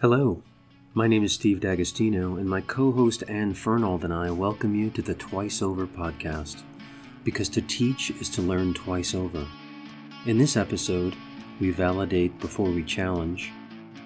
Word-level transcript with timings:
Hello, 0.00 0.44
my 0.94 1.08
name 1.08 1.24
is 1.24 1.32
Steve 1.32 1.58
D'Agostino, 1.58 2.36
and 2.36 2.48
my 2.48 2.60
co 2.60 2.92
host 2.92 3.24
Anne 3.26 3.52
Fernald 3.52 4.04
and 4.04 4.14
I 4.14 4.30
welcome 4.30 4.72
you 4.76 4.90
to 4.90 5.02
the 5.02 5.16
Twice 5.16 5.60
Over 5.60 5.88
podcast. 5.88 6.62
Because 7.24 7.48
to 7.48 7.62
teach 7.62 8.10
is 8.20 8.28
to 8.28 8.42
learn 8.42 8.74
twice 8.74 9.12
over. 9.12 9.44
In 10.24 10.38
this 10.38 10.56
episode, 10.56 11.16
we 11.58 11.70
validate 11.70 12.38
before 12.38 12.70
we 12.70 12.84
challenge. 12.84 13.50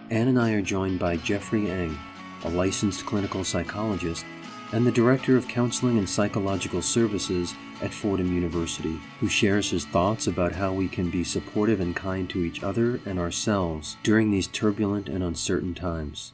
Anne 0.08 0.28
and 0.28 0.40
I 0.40 0.52
are 0.52 0.62
joined 0.62 0.98
by 0.98 1.18
Jeffrey 1.18 1.70
Ng, 1.70 1.98
a 2.44 2.48
licensed 2.48 3.04
clinical 3.04 3.44
psychologist 3.44 4.24
and 4.72 4.86
the 4.86 4.92
Director 4.92 5.36
of 5.36 5.46
Counseling 5.46 5.98
and 5.98 6.08
Psychological 6.08 6.82
Services 6.82 7.54
at 7.82 7.92
Fordham 7.92 8.34
University, 8.34 8.98
who 9.20 9.28
shares 9.28 9.70
his 9.70 9.84
thoughts 9.84 10.26
about 10.26 10.52
how 10.52 10.72
we 10.72 10.88
can 10.88 11.10
be 11.10 11.24
supportive 11.24 11.80
and 11.80 11.94
kind 11.94 12.28
to 12.30 12.42
each 12.42 12.62
other 12.62 13.00
and 13.04 13.18
ourselves 13.18 13.96
during 14.02 14.30
these 14.30 14.46
turbulent 14.46 15.08
and 15.08 15.22
uncertain 15.22 15.74
times. 15.74 16.32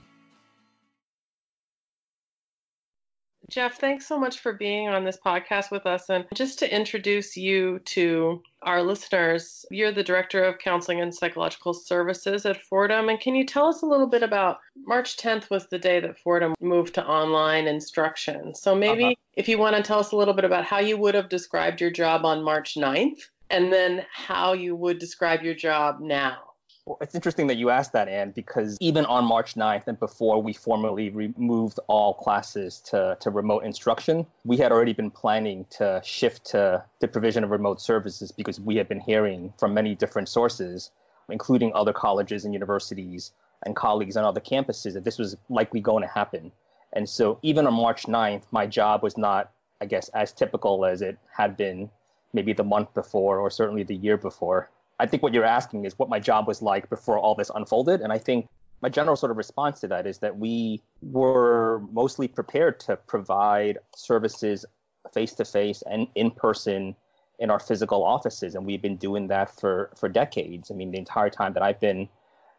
Jeff, 3.50 3.78
thanks 3.78 4.06
so 4.06 4.18
much 4.18 4.40
for 4.40 4.52
being 4.52 4.88
on 4.88 5.04
this 5.04 5.18
podcast 5.24 5.70
with 5.70 5.86
us. 5.86 6.10
And 6.10 6.26
just 6.34 6.58
to 6.58 6.74
introduce 6.74 7.36
you 7.36 7.78
to 7.86 8.42
our 8.60 8.82
listeners, 8.82 9.64
you're 9.70 9.92
the 9.92 10.04
Director 10.04 10.44
of 10.44 10.58
Counseling 10.58 11.00
and 11.00 11.14
Psychological 11.14 11.72
Services 11.72 12.44
at 12.44 12.62
Fordham. 12.64 13.08
And 13.08 13.18
can 13.18 13.34
you 13.34 13.46
tell 13.46 13.66
us 13.66 13.80
a 13.80 13.86
little 13.86 14.06
bit 14.06 14.22
about 14.22 14.58
March 14.76 15.16
10th 15.16 15.48
was 15.48 15.66
the 15.68 15.78
day 15.78 15.98
that 16.00 16.18
Fordham 16.18 16.54
moved 16.60 16.94
to 16.94 17.06
online 17.06 17.66
instruction. 17.66 18.54
So 18.54 18.74
maybe 18.74 19.04
uh-huh. 19.04 19.14
if 19.34 19.48
you 19.48 19.56
want 19.56 19.76
to 19.76 19.82
tell 19.82 19.98
us 19.98 20.12
a 20.12 20.16
little 20.16 20.34
bit 20.34 20.44
about 20.44 20.64
how 20.64 20.80
you 20.80 20.98
would 20.98 21.14
have 21.14 21.30
described 21.30 21.80
your 21.80 21.90
job 21.90 22.26
on 22.26 22.44
March 22.44 22.74
9th 22.74 23.30
and 23.50 23.72
then 23.72 24.04
how 24.12 24.52
you 24.52 24.76
would 24.76 24.98
describe 24.98 25.42
your 25.42 25.54
job 25.54 26.00
now. 26.00 26.47
Well, 26.88 26.96
it's 27.02 27.14
interesting 27.14 27.48
that 27.48 27.58
you 27.58 27.68
asked 27.68 27.92
that, 27.92 28.08
Anne, 28.08 28.30
because 28.30 28.78
even 28.80 29.04
on 29.04 29.22
March 29.22 29.56
9th 29.56 29.88
and 29.88 29.98
before 29.98 30.40
we 30.40 30.54
formally 30.54 31.10
removed 31.10 31.78
all 31.86 32.14
classes 32.14 32.80
to, 32.86 33.18
to 33.20 33.28
remote 33.28 33.64
instruction, 33.64 34.24
we 34.46 34.56
had 34.56 34.72
already 34.72 34.94
been 34.94 35.10
planning 35.10 35.66
to 35.72 36.00
shift 36.02 36.46
to 36.46 36.82
the 37.00 37.06
provision 37.08 37.44
of 37.44 37.50
remote 37.50 37.82
services 37.82 38.32
because 38.32 38.58
we 38.58 38.76
had 38.76 38.88
been 38.88 39.00
hearing 39.00 39.52
from 39.58 39.74
many 39.74 39.94
different 39.94 40.30
sources, 40.30 40.90
including 41.28 41.72
other 41.74 41.92
colleges 41.92 42.46
and 42.46 42.54
universities 42.54 43.32
and 43.66 43.76
colleagues 43.76 44.16
on 44.16 44.24
other 44.24 44.40
campuses, 44.40 44.94
that 44.94 45.04
this 45.04 45.18
was 45.18 45.36
likely 45.50 45.80
going 45.80 46.00
to 46.02 46.08
happen. 46.08 46.50
And 46.94 47.06
so 47.06 47.38
even 47.42 47.66
on 47.66 47.74
March 47.74 48.04
9th, 48.04 48.44
my 48.50 48.66
job 48.66 49.02
was 49.02 49.18
not, 49.18 49.52
I 49.78 49.84
guess, 49.84 50.08
as 50.14 50.32
typical 50.32 50.86
as 50.86 51.02
it 51.02 51.18
had 51.36 51.54
been 51.54 51.90
maybe 52.32 52.54
the 52.54 52.64
month 52.64 52.94
before 52.94 53.40
or 53.40 53.50
certainly 53.50 53.82
the 53.82 53.96
year 53.96 54.16
before. 54.16 54.70
I 55.00 55.06
think 55.06 55.22
what 55.22 55.32
you're 55.32 55.44
asking 55.44 55.84
is 55.84 55.98
what 55.98 56.08
my 56.08 56.18
job 56.18 56.46
was 56.46 56.60
like 56.62 56.88
before 56.90 57.18
all 57.18 57.34
this 57.34 57.50
unfolded. 57.54 58.00
And 58.00 58.12
I 58.12 58.18
think 58.18 58.48
my 58.80 58.88
general 58.88 59.16
sort 59.16 59.30
of 59.30 59.36
response 59.36 59.80
to 59.80 59.88
that 59.88 60.06
is 60.06 60.18
that 60.18 60.38
we 60.38 60.82
were 61.02 61.82
mostly 61.92 62.28
prepared 62.28 62.80
to 62.80 62.96
provide 62.96 63.78
services 63.94 64.64
face 65.12 65.32
to 65.34 65.44
face 65.44 65.82
and 65.90 66.06
in 66.14 66.30
person 66.30 66.94
in 67.38 67.50
our 67.50 67.60
physical 67.60 68.04
offices. 68.04 68.54
And 68.54 68.66
we've 68.66 68.82
been 68.82 68.96
doing 68.96 69.28
that 69.28 69.50
for, 69.58 69.90
for 69.96 70.08
decades. 70.08 70.70
I 70.70 70.74
mean, 70.74 70.90
the 70.90 70.98
entire 70.98 71.30
time 71.30 71.52
that 71.54 71.62
I've 71.62 71.80
been 71.80 72.08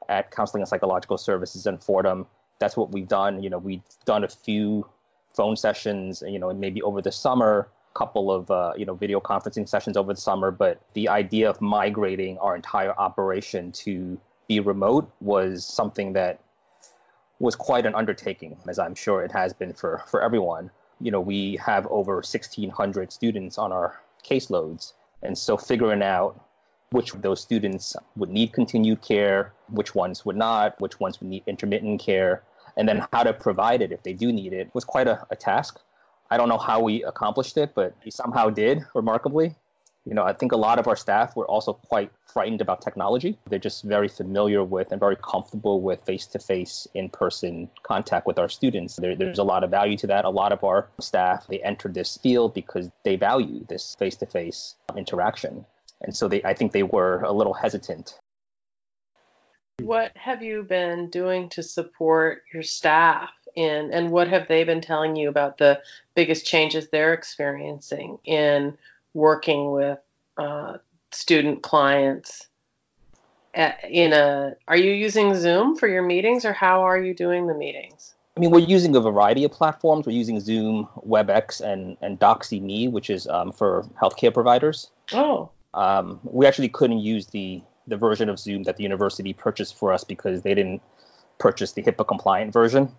at 0.07 0.31
Counseling 0.31 0.61
and 0.61 0.69
Psychological 0.69 1.17
Services 1.17 1.67
in 1.67 1.77
Fordham, 1.77 2.25
that's 2.59 2.77
what 2.77 2.91
we've 2.91 3.07
done. 3.07 3.43
You 3.43 3.49
know, 3.49 3.57
we've 3.57 3.83
done 4.05 4.23
a 4.23 4.29
few 4.29 4.87
phone 5.35 5.55
sessions, 5.55 6.23
you 6.25 6.39
know, 6.39 6.53
maybe 6.53 6.81
over 6.81 7.01
the 7.01 7.11
summer 7.11 7.69
couple 7.93 8.31
of 8.31 8.49
uh, 8.51 8.73
you 8.77 8.85
know 8.85 8.95
video 8.95 9.19
conferencing 9.19 9.67
sessions 9.67 9.97
over 9.97 10.13
the 10.13 10.21
summer, 10.21 10.51
but 10.51 10.81
the 10.93 11.09
idea 11.09 11.49
of 11.49 11.61
migrating 11.61 12.37
our 12.39 12.55
entire 12.55 12.93
operation 12.97 13.71
to 13.71 14.19
be 14.47 14.59
remote 14.59 15.11
was 15.21 15.65
something 15.65 16.13
that 16.13 16.39
was 17.39 17.55
quite 17.55 17.85
an 17.85 17.95
undertaking, 17.95 18.57
as 18.67 18.79
I'm 18.79 18.95
sure 18.95 19.23
it 19.23 19.31
has 19.31 19.53
been 19.53 19.73
for 19.73 20.03
for 20.07 20.21
everyone. 20.21 20.71
You 21.01 21.11
know, 21.11 21.21
we 21.21 21.55
have 21.65 21.87
over 21.87 22.15
1,600 22.15 23.13
students 23.13 23.57
on 23.57 23.71
our 23.71 24.01
caseloads, 24.23 24.93
and 25.23 25.37
so 25.37 25.55
figuring 25.55 26.03
out 26.03 26.39
which 26.91 27.14
of 27.14 27.21
those 27.21 27.39
students 27.39 27.95
would 28.15 28.30
need 28.30 28.52
continued 28.52 29.02
care, 29.02 29.53
which 29.69 29.93
ones 29.95 30.25
would 30.25 30.35
not, 30.35 30.80
which 30.81 30.99
ones 30.99 31.19
would 31.19 31.30
need 31.30 31.43
intermittent 31.45 32.02
care, 32.02 32.43
and 32.75 32.87
then 32.87 33.05
how 33.14 33.23
to 33.23 33.33
provide 33.33 33.81
it 33.81 33.91
if 33.91 34.03
they 34.03 34.14
do 34.14 34.31
need 34.31 34.53
it 34.53 34.69
was 34.73 34.83
quite 34.83 35.08
a, 35.08 35.25
a 35.30 35.35
task. 35.35 35.80
I 36.29 36.37
don't 36.37 36.49
know 36.49 36.57
how 36.57 36.81
we 36.81 37.03
accomplished 37.03 37.57
it, 37.57 37.73
but 37.73 37.95
we 38.05 38.11
somehow 38.11 38.49
did 38.49 38.83
remarkably. 38.93 39.55
You 40.05 40.13
know, 40.13 40.23
I 40.23 40.33
think 40.33 40.53
a 40.53 40.57
lot 40.57 40.79
of 40.79 40.87
our 40.87 40.95
staff 40.95 41.35
were 41.35 41.45
also 41.45 41.73
quite 41.73 42.11
frightened 42.33 42.61
about 42.61 42.81
technology. 42.81 43.37
They're 43.47 43.59
just 43.59 43.83
very 43.83 44.07
familiar 44.07 44.63
with 44.63 44.91
and 44.91 44.99
very 44.99 45.17
comfortable 45.17 45.81
with 45.81 46.03
face 46.05 46.25
to 46.27 46.39
face, 46.39 46.87
in 46.93 47.09
person 47.09 47.69
contact 47.83 48.25
with 48.25 48.39
our 48.39 48.49
students. 48.49 48.95
There, 48.95 49.15
there's 49.15 49.39
a 49.39 49.43
lot 49.43 49.63
of 49.63 49.69
value 49.69 49.97
to 49.97 50.07
that. 50.07 50.25
A 50.25 50.29
lot 50.29 50.51
of 50.51 50.63
our 50.63 50.89
staff, 50.99 51.47
they 51.47 51.59
entered 51.59 51.93
this 51.93 52.17
field 52.17 52.53
because 52.53 52.89
they 53.03 53.17
value 53.17 53.65
this 53.67 53.95
face 53.99 54.15
to 54.17 54.25
face 54.25 54.75
interaction. 54.95 55.65
And 56.01 56.15
so 56.15 56.27
they, 56.27 56.43
I 56.43 56.53
think 56.53 56.71
they 56.71 56.83
were 56.83 57.21
a 57.21 57.31
little 57.31 57.53
hesitant. 57.53 58.17
What 59.81 60.11
have 60.15 60.43
you 60.43 60.63
been 60.63 61.09
doing 61.09 61.49
to 61.49 61.63
support 61.63 62.43
your 62.53 62.63
staff 62.63 63.29
in, 63.59 63.92
and 63.93 64.11
what 64.11 64.27
have 64.30 64.47
they 64.47 64.64
been 64.64 64.81
telling 64.81 65.15
you 65.15 65.30
about 65.30 65.58
the 65.58 65.81
biggest 66.15 66.45
changes 66.45 66.89
they're 66.89 67.14
experiencing 67.14 68.17
in 68.23 68.77
working 69.14 69.71
with 69.71 69.99
uh, 70.37 70.77
student 71.11 71.61
clients? 71.61 72.47
At, 73.53 73.80
in 73.89 74.14
a, 74.14 74.55
are 74.67 74.77
you 74.77 74.92
using 74.92 75.36
Zoom 75.36 75.75
for 75.75 75.87
your 75.87 76.03
meetings, 76.03 76.45
or 76.45 76.53
how 76.53 76.83
are 76.83 76.97
you 76.97 77.14
doing 77.14 77.47
the 77.47 77.53
meetings? 77.53 78.14
I 78.37 78.39
mean, 78.39 78.52
we're 78.52 78.59
using 78.59 78.95
a 78.95 79.02
variety 79.02 79.43
of 79.43 79.52
platforms. 79.52 80.05
We're 80.05 80.14
using 80.14 80.39
Zoom, 80.39 80.87
WebEx, 81.05 81.59
and 81.59 81.97
and 82.02 82.17
Doxy.me, 82.17 82.87
which 82.87 83.09
is 83.09 83.27
um, 83.27 83.52
for 83.52 83.86
healthcare 84.02 84.33
providers. 84.33 84.91
Oh. 85.11 85.49
Um, 85.73 86.21
we 86.23 86.45
actually 86.45 86.70
couldn't 86.70 86.99
use 86.99 87.27
the 87.27 87.61
the 87.87 87.97
version 87.97 88.30
of 88.30 88.39
Zoom 88.39 88.64
that 88.64 88.77
the 88.77 88.83
university 88.83 89.33
purchased 89.33 89.76
for 89.76 89.91
us 89.91 90.03
because 90.03 90.43
they 90.43 90.53
didn't 90.53 90.81
purchase 91.39 91.73
the 91.73 91.83
HIPAA 91.83 92.08
compliant 92.08 92.53
version. 92.53 92.95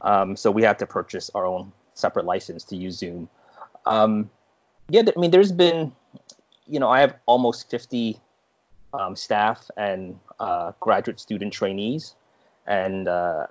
Um, 0.00 0.36
so 0.36 0.50
we 0.50 0.62
had 0.62 0.78
to 0.78 0.86
purchase 0.86 1.30
our 1.34 1.44
own 1.44 1.72
separate 1.94 2.24
license 2.24 2.64
to 2.64 2.76
use 2.76 2.98
Zoom. 2.98 3.28
Um, 3.86 4.30
yeah, 4.88 5.02
I 5.14 5.18
mean, 5.18 5.30
there's 5.30 5.52
been, 5.52 5.92
you 6.66 6.80
know, 6.80 6.88
I 6.88 7.00
have 7.00 7.14
almost 7.26 7.70
50 7.70 8.18
um, 8.92 9.14
staff 9.14 9.70
and 9.76 10.18
uh, 10.38 10.72
graduate 10.80 11.20
student 11.20 11.52
trainees, 11.52 12.14
and 12.66 13.08
uh, 13.08 13.46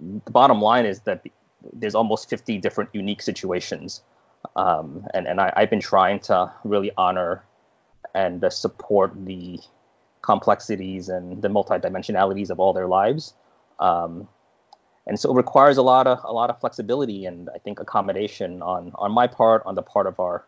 the 0.00 0.30
bottom 0.30 0.62
line 0.62 0.86
is 0.86 1.00
that 1.00 1.26
there's 1.72 1.94
almost 1.94 2.30
50 2.30 2.58
different 2.58 2.90
unique 2.92 3.20
situations, 3.20 4.02
um, 4.56 5.06
and 5.12 5.26
and 5.26 5.40
I, 5.40 5.52
have 5.56 5.70
been 5.70 5.80
trying 5.80 6.20
to 6.20 6.50
really 6.64 6.90
honor 6.96 7.44
and 8.14 8.42
uh, 8.42 8.50
support 8.50 9.12
the 9.26 9.58
complexities 10.22 11.08
and 11.08 11.42
the 11.42 11.48
multidimensionalities 11.48 12.50
of 12.50 12.60
all 12.60 12.72
their 12.72 12.86
lives. 12.86 13.34
Um, 13.78 14.28
and 15.08 15.18
so 15.18 15.30
it 15.30 15.34
requires 15.34 15.78
a 15.78 15.82
lot 15.82 16.06
of 16.06 16.20
a 16.22 16.32
lot 16.32 16.50
of 16.50 16.60
flexibility 16.60 17.24
and 17.24 17.48
I 17.54 17.58
think 17.58 17.80
accommodation 17.80 18.62
on 18.62 18.92
on 18.94 19.10
my 19.10 19.26
part, 19.26 19.62
on 19.64 19.74
the 19.74 19.82
part 19.82 20.06
of 20.06 20.20
our 20.20 20.44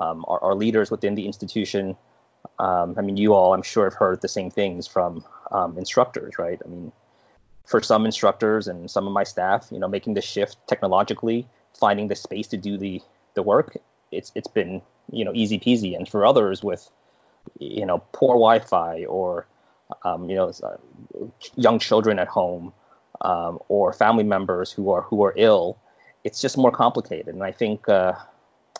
um, 0.00 0.24
our, 0.26 0.42
our, 0.42 0.54
leaders 0.54 0.90
within 0.90 1.14
the 1.14 1.26
institution. 1.26 1.94
Um, 2.58 2.94
I 2.96 3.02
mean, 3.02 3.18
you 3.18 3.34
all, 3.34 3.52
I'm 3.52 3.62
sure, 3.62 3.84
have 3.84 3.92
heard 3.92 4.22
the 4.22 4.28
same 4.28 4.50
things 4.50 4.86
from 4.86 5.22
um, 5.50 5.76
instructors, 5.76 6.38
right? 6.38 6.58
I 6.64 6.68
mean, 6.68 6.90
for 7.66 7.82
some 7.82 8.06
instructors 8.06 8.66
and 8.66 8.90
some 8.90 9.06
of 9.06 9.12
my 9.12 9.24
staff, 9.24 9.68
you 9.70 9.78
know, 9.78 9.88
making 9.88 10.14
the 10.14 10.22
shift 10.22 10.56
technologically, 10.66 11.46
finding 11.78 12.08
the 12.08 12.16
space 12.16 12.48
to 12.48 12.56
do 12.56 12.78
the 12.78 13.02
the 13.34 13.42
work, 13.42 13.76
it's 14.10 14.32
it's 14.34 14.48
been 14.48 14.80
you 15.12 15.24
know 15.24 15.32
easy 15.34 15.60
peasy, 15.60 15.94
and 15.94 16.08
for 16.08 16.24
others 16.24 16.64
with 16.64 16.90
you 17.58 17.84
know 17.84 17.98
poor 18.12 18.34
Wi-Fi 18.36 19.04
or 19.04 19.46
um, 20.02 20.30
you 20.30 20.36
know 20.36 20.50
uh, 20.62 20.76
young 21.56 21.78
children 21.78 22.18
at 22.18 22.28
home 22.28 22.72
um, 23.20 23.58
or 23.68 23.92
family 23.92 24.24
members 24.24 24.72
who 24.72 24.90
are 24.90 25.02
who 25.02 25.22
are 25.24 25.34
ill, 25.36 25.78
it's 26.24 26.40
just 26.40 26.56
more 26.56 26.72
complicated. 26.72 27.28
And 27.28 27.42
I 27.42 27.52
think 27.52 27.88
uh, 27.88 28.14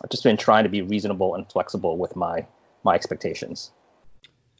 I've 0.03 0.09
just 0.09 0.23
been 0.23 0.37
trying 0.37 0.63
to 0.63 0.69
be 0.69 0.81
reasonable 0.81 1.35
and 1.35 1.49
flexible 1.51 1.97
with 1.97 2.15
my 2.15 2.45
my 2.83 2.95
expectations. 2.95 3.71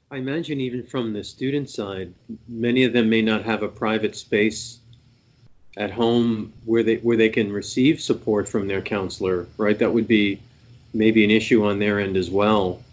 I 0.10 0.18
imagine 0.18 0.60
even 0.60 0.83
from 0.83 1.13
the 1.13 1.24
student 1.24 1.69
side, 1.69 2.13
many 2.48 2.83
of 2.83 2.94
them 2.94 3.10
may 3.10 3.22
not 3.22 3.45
have 3.45 3.63
a 3.63 3.69
private 3.69 4.16
space 4.16 4.80
at 5.78 5.89
home 5.89 6.54
where 6.66 6.84
they 6.84 6.98
where 6.98 7.18
they 7.18 7.30
can 7.30 7.51
receive 7.51 8.01
support 8.01 8.50
from 8.50 8.68
their 8.68 8.81
counselor, 8.81 9.48
right? 9.57 9.80
That 9.80 9.94
would 9.94 10.07
be 10.07 10.42
maybe 10.94 11.24
an 11.24 11.31
issue 11.31 11.66
on 11.66 11.80
their 11.80 12.00
end 12.00 12.18
as 12.18 12.30
well. 12.30 12.84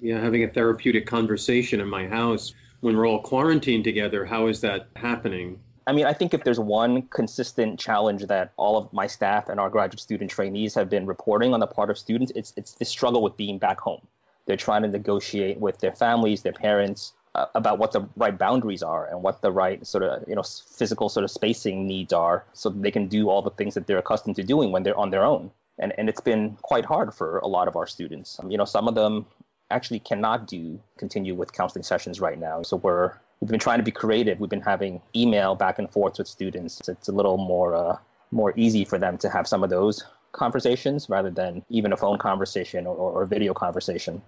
Yeah, 0.00 0.20
having 0.20 0.44
a 0.44 0.48
therapeutic 0.48 1.06
conversation 1.06 1.80
in 1.80 1.88
my 1.88 2.06
house 2.06 2.54
when 2.80 2.96
we're 2.96 3.06
all 3.06 3.20
quarantined 3.20 3.84
together, 3.84 4.24
how 4.24 4.46
is 4.46 4.60
that 4.60 4.88
happening? 4.94 5.60
I 5.88 5.92
mean, 5.92 6.04
I 6.04 6.12
think 6.12 6.34
if 6.34 6.44
there's 6.44 6.60
one 6.60 7.00
consistent 7.02 7.80
challenge 7.80 8.26
that 8.26 8.52
all 8.58 8.76
of 8.76 8.92
my 8.92 9.06
staff 9.06 9.48
and 9.48 9.58
our 9.58 9.70
graduate 9.70 10.00
student 10.00 10.30
trainees 10.30 10.74
have 10.74 10.90
been 10.90 11.06
reporting 11.06 11.54
on 11.54 11.60
the 11.60 11.66
part 11.66 11.88
of 11.88 11.96
students, 11.96 12.30
it's 12.36 12.52
it's 12.58 12.72
the 12.72 12.84
struggle 12.84 13.22
with 13.22 13.38
being 13.38 13.56
back 13.56 13.80
home. 13.80 14.06
They're 14.44 14.58
trying 14.58 14.82
to 14.82 14.88
negotiate 14.88 15.58
with 15.58 15.78
their 15.80 15.92
families, 15.92 16.42
their 16.42 16.52
parents, 16.52 17.14
uh, 17.34 17.46
about 17.54 17.78
what 17.78 17.92
the 17.92 18.06
right 18.16 18.36
boundaries 18.36 18.82
are 18.82 19.06
and 19.06 19.22
what 19.22 19.40
the 19.40 19.50
right 19.50 19.86
sort 19.86 20.04
of 20.04 20.28
you 20.28 20.34
know 20.34 20.42
physical 20.42 21.08
sort 21.08 21.24
of 21.24 21.30
spacing 21.30 21.86
needs 21.86 22.12
are 22.12 22.44
so 22.52 22.68
they 22.68 22.90
can 22.90 23.06
do 23.08 23.30
all 23.30 23.40
the 23.40 23.50
things 23.50 23.72
that 23.72 23.86
they're 23.86 24.04
accustomed 24.04 24.36
to 24.36 24.42
doing 24.42 24.70
when 24.70 24.82
they're 24.82 24.98
on 24.98 25.08
their 25.08 25.24
own. 25.24 25.50
And 25.78 25.94
and 25.96 26.10
it's 26.10 26.20
been 26.20 26.58
quite 26.60 26.84
hard 26.84 27.14
for 27.14 27.38
a 27.38 27.46
lot 27.46 27.66
of 27.66 27.76
our 27.76 27.86
students. 27.86 28.38
You 28.46 28.58
know 28.58 28.66
some 28.66 28.88
of 28.88 28.94
them 28.94 29.24
actually 29.70 30.00
cannot 30.00 30.46
do 30.46 30.80
continue 30.98 31.34
with 31.34 31.54
counseling 31.54 31.82
sessions 31.82 32.20
right 32.20 32.38
now. 32.38 32.62
So 32.62 32.76
we're 32.76 33.14
we've 33.40 33.50
been 33.50 33.60
trying 33.60 33.78
to 33.78 33.84
be 33.84 33.90
creative. 33.90 34.40
We've 34.40 34.50
been 34.50 34.60
having 34.60 35.00
email 35.14 35.54
back 35.54 35.78
and 35.78 35.90
forth 35.90 36.18
with 36.18 36.28
students. 36.28 36.88
It's 36.88 37.08
a 37.08 37.12
little 37.12 37.36
more 37.36 37.74
uh, 37.74 37.96
more 38.30 38.52
easy 38.56 38.84
for 38.84 38.98
them 38.98 39.18
to 39.18 39.28
have 39.28 39.46
some 39.46 39.64
of 39.64 39.70
those 39.70 40.04
conversations 40.32 41.08
rather 41.08 41.30
than 41.30 41.64
even 41.70 41.92
a 41.92 41.96
phone 41.96 42.18
conversation 42.18 42.86
or, 42.86 42.94
or 42.94 43.26
video 43.26 43.54
conversation. 43.54 44.20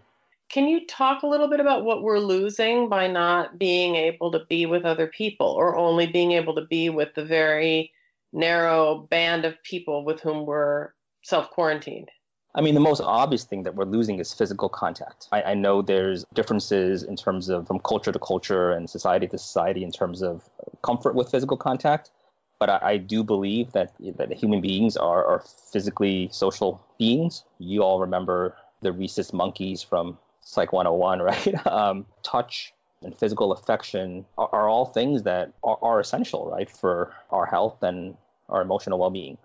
Can 0.49 0.67
you 0.67 0.87
talk 0.87 1.23
a 1.23 1.27
little 1.27 1.49
bit 1.49 1.61
about 1.61 1.85
what 1.85 2.03
we're 2.03 2.19
losing 2.19 2.89
by 2.89 3.07
not 3.07 3.59
being 3.59 3.95
able 3.95 4.33
to 4.33 4.45
be 4.49 4.67
with 4.67 4.85
other 4.85 5.07
people 5.07 5.47
or 5.47 5.77
only 5.77 6.07
being 6.07 6.33
able 6.33 6.55
to 6.57 6.67
be 6.67 6.91
with 6.91 7.15
the 7.15 7.25
very 7.25 7.93
narrow 8.33 9.07
band 9.11 9.45
of 9.45 9.63
people 9.63 10.05
with 10.05 10.21
whom 10.21 10.47
we're 10.47 10.93
self 11.23 11.51
quarantined? 11.51 12.11
I 12.55 12.61
mean, 12.63 12.75
the 12.75 12.81
most 12.81 13.01
obvious 13.01 13.45
thing 13.45 13.63
that 13.63 13.77
we're 13.77 13.85
losing 13.85 14.19
is 14.19 14.33
physical 14.33 14.69
contact. 14.69 15.29
I, 15.31 15.43
I, 15.43 15.55
know 15.55 15.83
there's 15.83 16.25
differences 16.35 17.05
in 17.05 17.15
terms 17.15 17.49
of 17.49 17.69
from 17.69 17.79
culture 17.79 18.11
to 18.11 18.19
culture 18.19 18.73
and 18.73 18.91
society 18.91 19.29
to 19.29 19.39
society 19.39 19.85
in 19.85 19.93
terms 19.93 20.21
of 20.21 20.49
comfort 20.83 21.15
with 21.15 21.31
physical 21.31 21.57
contact. 21.57 22.11
But 22.59 22.69
I, 22.69 22.79
I 22.83 22.97
do 22.97 23.23
believe 23.23 23.73
that, 23.73 23.93
that 24.17 24.33
human 24.33 24.61
beings 24.61 24.97
are, 24.97 25.25
are 25.25 25.45
physically 25.73 26.29
social 26.33 26.85
beings. 26.99 27.45
You 27.59 27.83
all 27.83 28.01
remember 28.01 28.57
the 28.83 28.93
rhesus 28.93 29.33
monkeys 29.33 29.83
from 29.83 30.19
Psych 30.41 30.73
101, 30.73 31.23
right? 31.23 31.67
Um, 31.67 32.07
touch 32.23 32.75
and 33.03 33.17
physical 33.17 33.53
affection 33.53 34.27
are, 34.37 34.49
are 34.53 34.69
all 34.69 34.87
things 34.87 35.23
that 35.23 35.53
are, 35.63 35.79
are, 35.81 36.01
essential, 36.01 36.51
right, 36.51 36.69
for 36.69 37.15
our 37.31 37.47
health 37.47 37.83
and 37.83 38.17
our 38.49 38.61
emotional 38.61 38.99
well-being. 38.99 39.39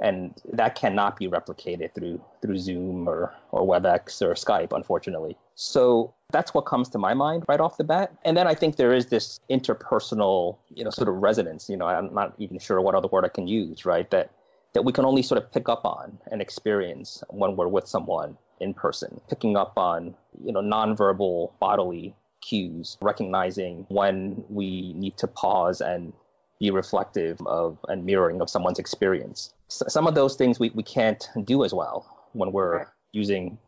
And 0.00 0.34
that 0.52 0.74
cannot 0.74 1.18
be 1.18 1.28
replicated 1.28 1.94
through 1.94 2.24
through 2.40 2.58
Zoom 2.58 3.06
or, 3.06 3.34
or 3.50 3.66
WebEx 3.66 4.22
or 4.22 4.32
Skype, 4.34 4.72
unfortunately. 4.74 5.36
So 5.54 6.14
that's 6.32 6.54
what 6.54 6.62
comes 6.62 6.88
to 6.90 6.98
my 6.98 7.12
mind 7.12 7.44
right 7.48 7.60
off 7.60 7.76
the 7.76 7.84
bat. 7.84 8.12
And 8.24 8.36
then 8.36 8.46
I 8.46 8.54
think 8.54 8.76
there 8.76 8.94
is 8.94 9.06
this 9.06 9.40
interpersonal, 9.50 10.56
you 10.70 10.84
know, 10.84 10.90
sort 10.90 11.08
of 11.08 11.16
resonance. 11.16 11.68
You 11.68 11.76
know, 11.76 11.86
I'm 11.86 12.14
not 12.14 12.34
even 12.38 12.58
sure 12.58 12.80
what 12.80 12.94
other 12.94 13.08
word 13.08 13.26
I 13.26 13.28
can 13.28 13.46
use, 13.46 13.84
right? 13.84 14.10
That 14.10 14.30
that 14.72 14.82
we 14.82 14.92
can 14.92 15.04
only 15.04 15.22
sort 15.22 15.42
of 15.42 15.52
pick 15.52 15.68
up 15.68 15.84
on 15.84 16.18
and 16.30 16.40
experience 16.40 17.22
when 17.28 17.56
we're 17.56 17.68
with 17.68 17.86
someone 17.86 18.38
in 18.60 18.72
person, 18.72 19.20
picking 19.28 19.56
up 19.56 19.76
on 19.76 20.14
you 20.44 20.52
know 20.52 20.60
nonverbal 20.60 21.52
bodily 21.60 22.14
cues, 22.40 22.96
recognizing 23.02 23.86
when 23.88 24.44
we 24.48 24.92
need 24.94 25.16
to 25.18 25.26
pause 25.26 25.80
and 25.80 26.12
be 26.58 26.70
reflective 26.70 27.40
of 27.46 27.78
and 27.88 28.04
mirroring 28.04 28.40
of 28.40 28.50
someone's 28.50 28.78
experience. 28.78 29.52
So 29.70 29.86
some 29.88 30.06
of 30.06 30.14
those 30.14 30.36
things 30.36 30.58
we, 30.58 30.70
we 30.70 30.82
can't 30.82 31.28
do 31.44 31.64
as 31.64 31.72
well 31.72 32.28
when 32.32 32.52
we're 32.52 32.78
right. 32.78 32.86
using 33.12 33.58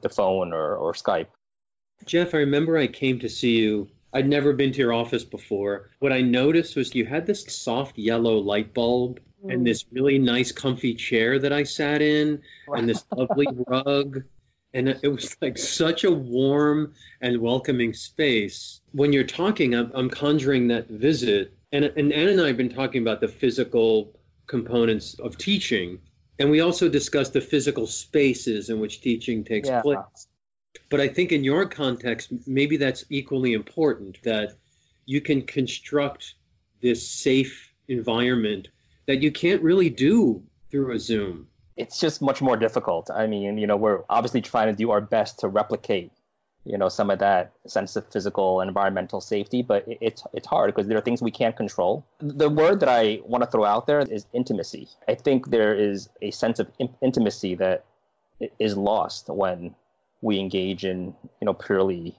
the 0.00 0.08
phone 0.08 0.52
or, 0.52 0.76
or 0.76 0.92
Skype. 0.92 1.28
Jeff, 2.04 2.34
I 2.34 2.38
remember 2.38 2.76
I 2.76 2.88
came 2.88 3.20
to 3.20 3.28
see 3.28 3.58
you. 3.58 3.88
I'd 4.12 4.28
never 4.28 4.52
been 4.52 4.72
to 4.72 4.78
your 4.78 4.92
office 4.92 5.24
before. 5.24 5.90
What 6.00 6.12
I 6.12 6.20
noticed 6.20 6.76
was 6.76 6.94
you 6.94 7.06
had 7.06 7.26
this 7.26 7.44
soft 7.46 7.96
yellow 7.96 8.38
light 8.38 8.74
bulb 8.74 9.20
mm. 9.44 9.54
and 9.54 9.66
this 9.66 9.84
really 9.92 10.18
nice 10.18 10.50
comfy 10.52 10.94
chair 10.94 11.38
that 11.38 11.52
I 11.52 11.62
sat 11.62 12.02
in 12.02 12.42
and 12.66 12.88
this 12.88 13.04
lovely 13.16 13.46
rug 13.66 14.24
and 14.74 14.88
it 14.88 15.08
was 15.08 15.36
like 15.40 15.58
such 15.58 16.04
a 16.04 16.10
warm 16.10 16.94
and 17.20 17.40
welcoming 17.40 17.92
space. 17.92 18.80
When 18.92 19.12
you're 19.12 19.24
talking, 19.24 19.74
I'm, 19.74 19.92
I'm 19.94 20.10
conjuring 20.10 20.68
that 20.68 20.88
visit, 20.88 21.54
and 21.72 21.84
and 21.84 22.12
Anne 22.12 22.28
and 22.28 22.40
I 22.40 22.48
have 22.48 22.56
been 22.56 22.74
talking 22.74 23.02
about 23.02 23.20
the 23.20 23.28
physical 23.28 24.18
components 24.52 25.14
of 25.18 25.38
teaching, 25.38 25.98
and 26.38 26.50
we 26.50 26.60
also 26.60 26.88
discussed 26.88 27.32
the 27.32 27.40
physical 27.40 27.86
spaces 27.86 28.68
in 28.68 28.78
which 28.80 29.00
teaching 29.00 29.44
takes 29.44 29.68
yeah. 29.68 29.80
place. 29.80 30.28
But 30.90 31.00
I 31.00 31.08
think 31.08 31.32
in 31.32 31.42
your 31.42 31.66
context, 31.66 32.28
maybe 32.46 32.76
that's 32.76 33.04
equally 33.08 33.54
important 33.54 34.22
that 34.24 34.52
you 35.06 35.20
can 35.20 35.42
construct 35.42 36.34
this 36.82 37.08
safe 37.08 37.72
environment 37.88 38.68
that 39.06 39.22
you 39.22 39.32
can't 39.32 39.62
really 39.62 39.90
do 39.90 40.42
through 40.70 40.92
a 40.92 40.98
Zoom 40.98 41.48
it's 41.76 41.98
just 41.98 42.20
much 42.20 42.42
more 42.42 42.56
difficult. 42.56 43.10
I 43.10 43.26
mean, 43.26 43.58
you 43.58 43.66
know, 43.66 43.76
we're 43.76 44.02
obviously 44.08 44.42
trying 44.42 44.68
to 44.68 44.76
do 44.76 44.90
our 44.90 45.00
best 45.00 45.40
to 45.40 45.48
replicate, 45.48 46.12
you 46.64 46.78
know, 46.78 46.88
some 46.88 47.10
of 47.10 47.18
that 47.18 47.52
sense 47.66 47.96
of 47.96 48.06
physical 48.12 48.60
and 48.60 48.68
environmental 48.68 49.20
safety, 49.20 49.62
but 49.62 49.84
it's 49.86 50.22
it's 50.32 50.46
hard 50.46 50.72
because 50.72 50.86
there 50.86 50.96
are 50.96 51.00
things 51.02 51.20
we 51.20 51.30
can't 51.30 51.56
control. 51.56 52.04
The 52.20 52.48
word 52.48 52.80
that 52.80 52.88
I 52.88 53.20
want 53.24 53.42
to 53.42 53.50
throw 53.50 53.64
out 53.64 53.86
there 53.86 54.00
is 54.00 54.26
intimacy. 54.32 54.88
I 55.08 55.14
think 55.14 55.50
there 55.50 55.74
is 55.74 56.08
a 56.20 56.30
sense 56.30 56.58
of 56.60 56.70
in- 56.78 56.94
intimacy 57.02 57.56
that 57.56 57.84
is 58.58 58.76
lost 58.76 59.28
when 59.28 59.74
we 60.20 60.38
engage 60.38 60.84
in, 60.84 61.14
you 61.40 61.46
know, 61.46 61.54
purely 61.54 62.16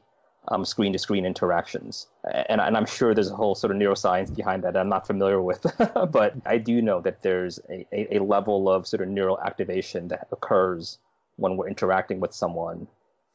um, 0.50 0.66
screen-to-screen 0.66 1.26
interactions. 1.26 2.08
And, 2.50 2.60
and, 2.60 2.76
I'm 2.76 2.86
sure 2.86 3.14
there's 3.14 3.32
a 3.32 3.36
whole 3.36 3.56
sort 3.56 3.72
of 3.72 3.78
neuroscience 3.78 4.36
behind 4.36 4.64
that, 4.64 4.74
that 4.74 4.80
I'm 4.80 4.90
not 4.90 5.08
familiar 5.08 5.42
with, 5.42 5.66
but 6.12 6.34
I 6.46 6.58
do 6.58 6.82
know 6.82 7.00
that 7.00 7.22
there's 7.24 7.60
a, 7.70 7.86
a, 7.94 8.18
a, 8.18 8.24
level 8.24 8.70
of 8.70 8.86
sort 8.86 9.02
of 9.02 9.08
neural 9.08 9.40
activation 9.40 10.10
that 10.10 10.28
occurs 10.34 10.98
when 11.38 11.56
we're 11.56 11.70
interacting 11.70 12.20
with 12.20 12.34
someone 12.34 12.88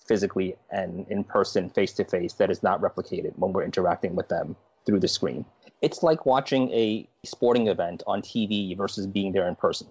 physically 0.08 0.56
and 0.70 1.06
in 1.08 1.22
person, 1.22 1.70
face 1.70 1.93
to 1.94 2.05
face, 2.05 2.32
that 2.34 2.50
is 2.50 2.62
not 2.62 2.81
replicated 2.81 3.32
when 3.37 3.52
we're 3.52 3.64
interacting 3.64 4.16
with 4.16 4.28
them 4.28 4.56
through 4.87 5.00
the 5.00 5.08
screen. 5.08 5.44
It's 5.82 6.02
like 6.02 6.26
watching 6.26 6.72
a 6.72 7.08
sporting 7.25 7.69
event 7.69 8.02
on 8.06 8.22
TV 8.22 8.76
versus 8.76 9.06
being 9.06 9.32
there 9.32 9.46
in 9.46 9.55
person. 9.55 9.87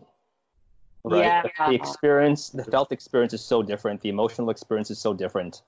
Right? 1.04 1.19
Yeah. 1.19 1.44
The 1.69 1.75
experience, 1.75 2.50
the 2.50 2.66
felt 2.66 2.92
experience 2.92 3.34
is 3.34 3.42
so 3.42 3.64
different. 3.64 4.02
The 4.02 4.10
emotional 4.10 4.50
experience 4.50 4.92
is 4.92 5.00
so 5.00 5.14
different 5.14 5.62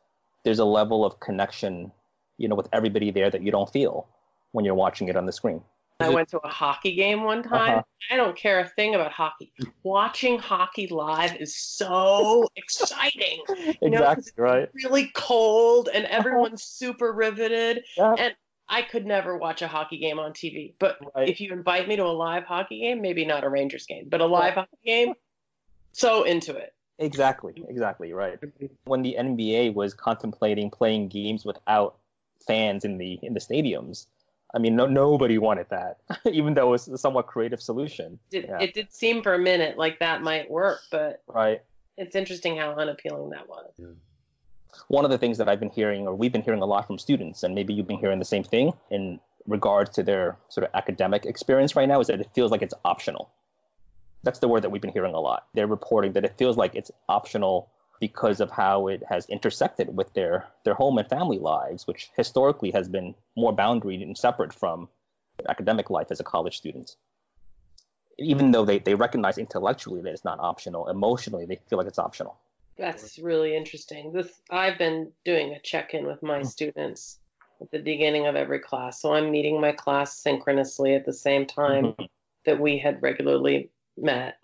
there's 0.43 0.59
a 0.59 0.65
level 0.65 1.05
of 1.05 1.19
connection, 1.19 1.91
you 2.37 2.47
know, 2.47 2.55
with 2.55 2.67
everybody 2.73 3.11
there 3.11 3.29
that 3.29 3.41
you 3.41 3.51
don't 3.51 3.71
feel 3.71 4.07
when 4.51 4.65
you're 4.65 4.75
watching 4.75 5.07
it 5.09 5.15
on 5.15 5.25
the 5.25 5.31
screen. 5.31 5.61
I 5.99 6.09
went 6.09 6.29
to 6.29 6.39
a 6.39 6.47
hockey 6.47 6.95
game 6.95 7.23
one 7.23 7.43
time. 7.43 7.79
Uh-huh. 7.79 7.83
I 8.11 8.15
don't 8.15 8.35
care 8.35 8.59
a 8.59 8.67
thing 8.67 8.95
about 8.95 9.11
hockey. 9.11 9.51
Watching 9.83 10.39
hockey 10.39 10.87
live 10.87 11.35
is 11.35 11.55
so 11.55 12.47
exciting. 12.55 13.43
You 13.49 13.75
exactly 13.81 14.31
know, 14.37 14.43
right. 14.43 14.69
Really 14.73 15.11
cold 15.13 15.89
and 15.93 16.05
everyone's 16.05 16.63
super 16.63 17.11
riveted. 17.11 17.83
Yeah. 17.97 18.15
And 18.17 18.35
I 18.69 18.83
could 18.83 19.05
never 19.05 19.37
watch 19.37 19.61
a 19.61 19.67
hockey 19.67 19.97
game 19.97 20.19
on 20.19 20.31
TV. 20.31 20.73
But 20.79 20.99
right. 21.15 21.27
if 21.27 21.41
you 21.41 21.51
invite 21.51 21.87
me 21.87 21.97
to 21.97 22.03
a 22.03 22.05
live 22.05 22.43
hockey 22.43 22.79
game, 22.79 23.01
maybe 23.01 23.25
not 23.25 23.43
a 23.43 23.49
Rangers 23.49 23.85
game, 23.85 24.07
but 24.07 24.21
a 24.21 24.25
live 24.25 24.53
hockey 24.53 24.77
game, 24.85 25.13
so 25.91 26.23
into 26.23 26.55
it. 26.55 26.73
Exactly, 26.99 27.63
exactly, 27.67 28.13
right. 28.13 28.37
When 28.83 29.01
the 29.01 29.15
NBA 29.17 29.73
was 29.73 29.93
contemplating 29.93 30.69
playing 30.69 31.07
games 31.07 31.45
without 31.45 31.97
fans 32.45 32.85
in 32.85 32.97
the 32.97 33.19
in 33.23 33.33
the 33.33 33.39
stadiums, 33.39 34.05
I 34.53 34.57
mean, 34.57 34.75
no, 34.75 34.87
nobody 34.87 35.37
wanted 35.37 35.67
that, 35.69 35.97
even 36.31 36.53
though 36.53 36.69
it 36.69 36.71
was 36.71 36.87
a 36.87 36.97
somewhat 36.97 37.27
creative 37.27 37.61
solution. 37.61 38.19
It, 38.31 38.45
yeah. 38.47 38.59
it 38.59 38.73
did 38.73 38.91
seem 38.91 39.21
for 39.21 39.33
a 39.33 39.39
minute 39.39 39.77
like 39.77 39.99
that 39.99 40.21
might 40.21 40.49
work, 40.49 40.79
but 40.91 41.21
right. 41.27 41.61
It's 41.97 42.15
interesting 42.15 42.57
how 42.57 42.71
unappealing 42.71 43.31
that 43.31 43.47
was. 43.47 43.71
Yeah. 43.77 43.87
One 44.87 45.03
of 45.03 45.11
the 45.11 45.17
things 45.17 45.37
that 45.39 45.49
I've 45.49 45.59
been 45.59 45.69
hearing, 45.69 46.07
or 46.07 46.15
we've 46.15 46.31
been 46.31 46.41
hearing 46.41 46.61
a 46.61 46.65
lot 46.65 46.87
from 46.87 46.97
students, 46.97 47.43
and 47.43 47.53
maybe 47.53 47.73
you've 47.73 47.87
been 47.87 47.99
hearing 47.99 48.19
the 48.19 48.25
same 48.25 48.43
thing 48.43 48.73
in 48.89 49.19
regards 49.45 49.91
to 49.91 50.03
their 50.03 50.37
sort 50.47 50.65
of 50.65 50.73
academic 50.73 51.25
experience 51.25 51.75
right 51.75 51.87
now, 51.87 51.99
is 51.99 52.07
that 52.07 52.21
it 52.21 52.29
feels 52.33 52.51
like 52.51 52.61
it's 52.61 52.73
optional. 52.85 53.29
That's 54.23 54.39
the 54.39 54.47
word 54.47 54.63
that 54.63 54.69
we've 54.69 54.81
been 54.81 54.93
hearing 54.93 55.13
a 55.13 55.19
lot. 55.19 55.47
They're 55.53 55.67
reporting 55.67 56.13
that 56.13 56.23
it 56.23 56.37
feels 56.37 56.57
like 56.57 56.75
it's 56.75 56.91
optional 57.07 57.69
because 57.99 58.39
of 58.39 58.49
how 58.49 58.87
it 58.87 59.03
has 59.07 59.25
intersected 59.27 59.95
with 59.95 60.13
their 60.13 60.47
their 60.63 60.73
home 60.73 60.97
and 60.97 61.09
family 61.09 61.39
lives, 61.39 61.85
which 61.85 62.09
historically 62.15 62.71
has 62.71 62.87
been 62.87 63.15
more 63.35 63.55
boundaried 63.55 64.01
and 64.01 64.17
separate 64.17 64.53
from 64.53 64.87
academic 65.47 65.89
life 65.89 66.07
as 66.11 66.19
a 66.19 66.23
college 66.23 66.57
student. 66.57 66.95
Even 68.17 68.51
though 68.51 68.65
they, 68.65 68.79
they 68.79 68.95
recognize 68.95 69.37
intellectually 69.37 70.01
that 70.01 70.11
it's 70.11 70.25
not 70.25 70.39
optional, 70.39 70.89
emotionally 70.89 71.45
they 71.45 71.59
feel 71.69 71.77
like 71.77 71.87
it's 71.87 71.99
optional. 71.99 72.37
That's 72.77 73.19
really 73.19 73.55
interesting. 73.55 74.11
This 74.13 74.29
I've 74.49 74.77
been 74.77 75.11
doing 75.25 75.53
a 75.53 75.59
check-in 75.59 76.05
with 76.05 76.23
my 76.23 76.39
mm. 76.39 76.45
students 76.45 77.19
at 77.61 77.71
the 77.71 77.79
beginning 77.79 78.27
of 78.27 78.35
every 78.35 78.59
class. 78.59 79.01
So 79.01 79.13
I'm 79.13 79.31
meeting 79.31 79.59
my 79.59 79.73
class 79.73 80.17
synchronously 80.17 80.95
at 80.95 81.05
the 81.05 81.13
same 81.13 81.45
time 81.45 81.87
mm-hmm. 81.87 82.05
that 82.45 82.59
we 82.59 82.77
had 82.77 83.01
regularly 83.01 83.69
met. 83.97 84.37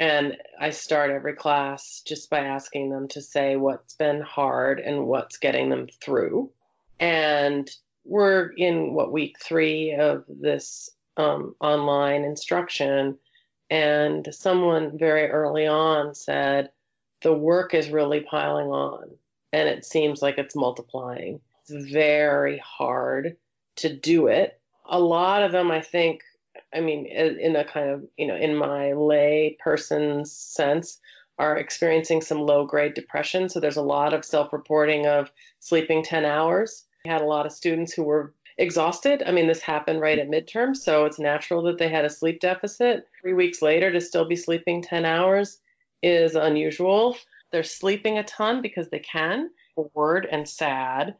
And 0.00 0.38
I 0.58 0.70
start 0.70 1.10
every 1.10 1.34
class 1.34 2.02
just 2.06 2.30
by 2.30 2.40
asking 2.40 2.88
them 2.88 3.06
to 3.08 3.20
say 3.20 3.56
what's 3.56 3.94
been 3.94 4.22
hard 4.22 4.80
and 4.80 5.06
what's 5.06 5.36
getting 5.36 5.68
them 5.68 5.88
through. 6.02 6.50
And 6.98 7.70
we're 8.06 8.48
in 8.56 8.94
what 8.94 9.12
week 9.12 9.36
three 9.38 9.94
of 9.94 10.24
this 10.26 10.88
um, 11.18 11.54
online 11.60 12.24
instruction. 12.24 13.18
And 13.68 14.26
someone 14.34 14.98
very 14.98 15.28
early 15.28 15.66
on 15.66 16.14
said, 16.14 16.70
the 17.20 17.34
work 17.34 17.74
is 17.74 17.90
really 17.90 18.20
piling 18.20 18.68
on 18.68 19.10
and 19.52 19.68
it 19.68 19.84
seems 19.84 20.22
like 20.22 20.38
it's 20.38 20.56
multiplying. 20.56 21.40
It's 21.62 21.92
very 21.92 22.58
hard 22.58 23.36
to 23.76 23.94
do 23.94 24.28
it. 24.28 24.58
A 24.88 24.98
lot 24.98 25.42
of 25.42 25.52
them, 25.52 25.70
I 25.70 25.82
think, 25.82 26.22
I 26.74 26.80
mean, 26.80 27.06
in 27.06 27.56
a 27.56 27.64
kind 27.64 27.90
of, 27.90 28.04
you 28.16 28.26
know, 28.26 28.36
in 28.36 28.56
my 28.56 28.92
lay 28.92 29.56
person's 29.62 30.32
sense, 30.32 31.00
are 31.38 31.56
experiencing 31.56 32.20
some 32.20 32.38
low 32.38 32.66
grade 32.66 32.92
depression. 32.92 33.48
So 33.48 33.60
there's 33.60 33.78
a 33.78 33.82
lot 33.82 34.12
of 34.12 34.24
self 34.24 34.52
reporting 34.52 35.06
of 35.06 35.30
sleeping 35.58 36.02
10 36.02 36.24
hours. 36.26 36.84
We 37.04 37.10
had 37.10 37.22
a 37.22 37.26
lot 37.26 37.46
of 37.46 37.52
students 37.52 37.94
who 37.94 38.02
were 38.02 38.34
exhausted. 38.58 39.22
I 39.24 39.32
mean, 39.32 39.46
this 39.46 39.62
happened 39.62 40.02
right 40.02 40.18
at 40.18 40.28
midterm, 40.28 40.76
so 40.76 41.06
it's 41.06 41.18
natural 41.18 41.62
that 41.62 41.78
they 41.78 41.88
had 41.88 42.04
a 42.04 42.10
sleep 42.10 42.40
deficit. 42.40 43.06
Three 43.22 43.32
weeks 43.32 43.62
later, 43.62 43.90
to 43.90 44.02
still 44.02 44.26
be 44.26 44.36
sleeping 44.36 44.82
10 44.82 45.06
hours 45.06 45.58
is 46.02 46.34
unusual. 46.34 47.16
They're 47.52 47.62
sleeping 47.62 48.18
a 48.18 48.22
ton 48.24 48.60
because 48.60 48.90
they 48.90 48.98
can, 49.00 49.50
bored 49.94 50.28
and 50.30 50.46
sad. 50.46 51.16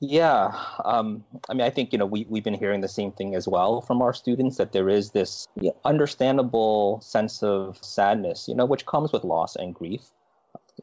Yeah, 0.00 0.58
um, 0.82 1.24
I 1.48 1.52
mean, 1.52 1.66
I 1.66 1.68
think 1.68 1.92
you 1.92 1.98
know 1.98 2.06
we 2.06 2.26
we've 2.28 2.42
been 2.42 2.54
hearing 2.54 2.80
the 2.80 2.88
same 2.88 3.12
thing 3.12 3.34
as 3.34 3.46
well 3.46 3.82
from 3.82 4.00
our 4.00 4.14
students 4.14 4.56
that 4.56 4.72
there 4.72 4.88
is 4.88 5.10
this 5.10 5.46
understandable 5.84 7.02
sense 7.02 7.42
of 7.42 7.78
sadness, 7.84 8.48
you 8.48 8.54
know, 8.54 8.64
which 8.64 8.86
comes 8.86 9.12
with 9.12 9.24
loss 9.24 9.56
and 9.56 9.74
grief. 9.74 10.00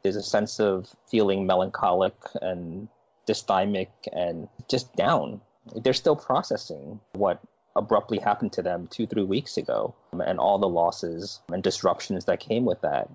There's 0.04 0.16
a 0.16 0.24
sense 0.24 0.60
of 0.60 0.96
feeling 1.10 1.48
melancholic 1.48 2.14
and 2.44 2.90
dysthymic 3.28 3.90
and 4.14 4.48
just 4.70 4.96
down. 4.96 5.42
They're 5.76 5.94
still 5.94 6.16
processing 6.16 7.00
what 7.14 7.42
abruptly 7.76 8.20
happened 8.20 8.54
to 8.54 8.62
them 8.62 8.88
two, 8.88 9.08
three 9.08 9.24
weeks 9.24 9.58
ago 9.58 9.96
and 10.12 10.40
all 10.40 10.60
the 10.60 10.68
losses 10.68 11.42
and 11.52 11.64
disruptions 11.64 12.26
that 12.26 12.40
came 12.40 12.66
with 12.66 12.82
that. 12.82 13.10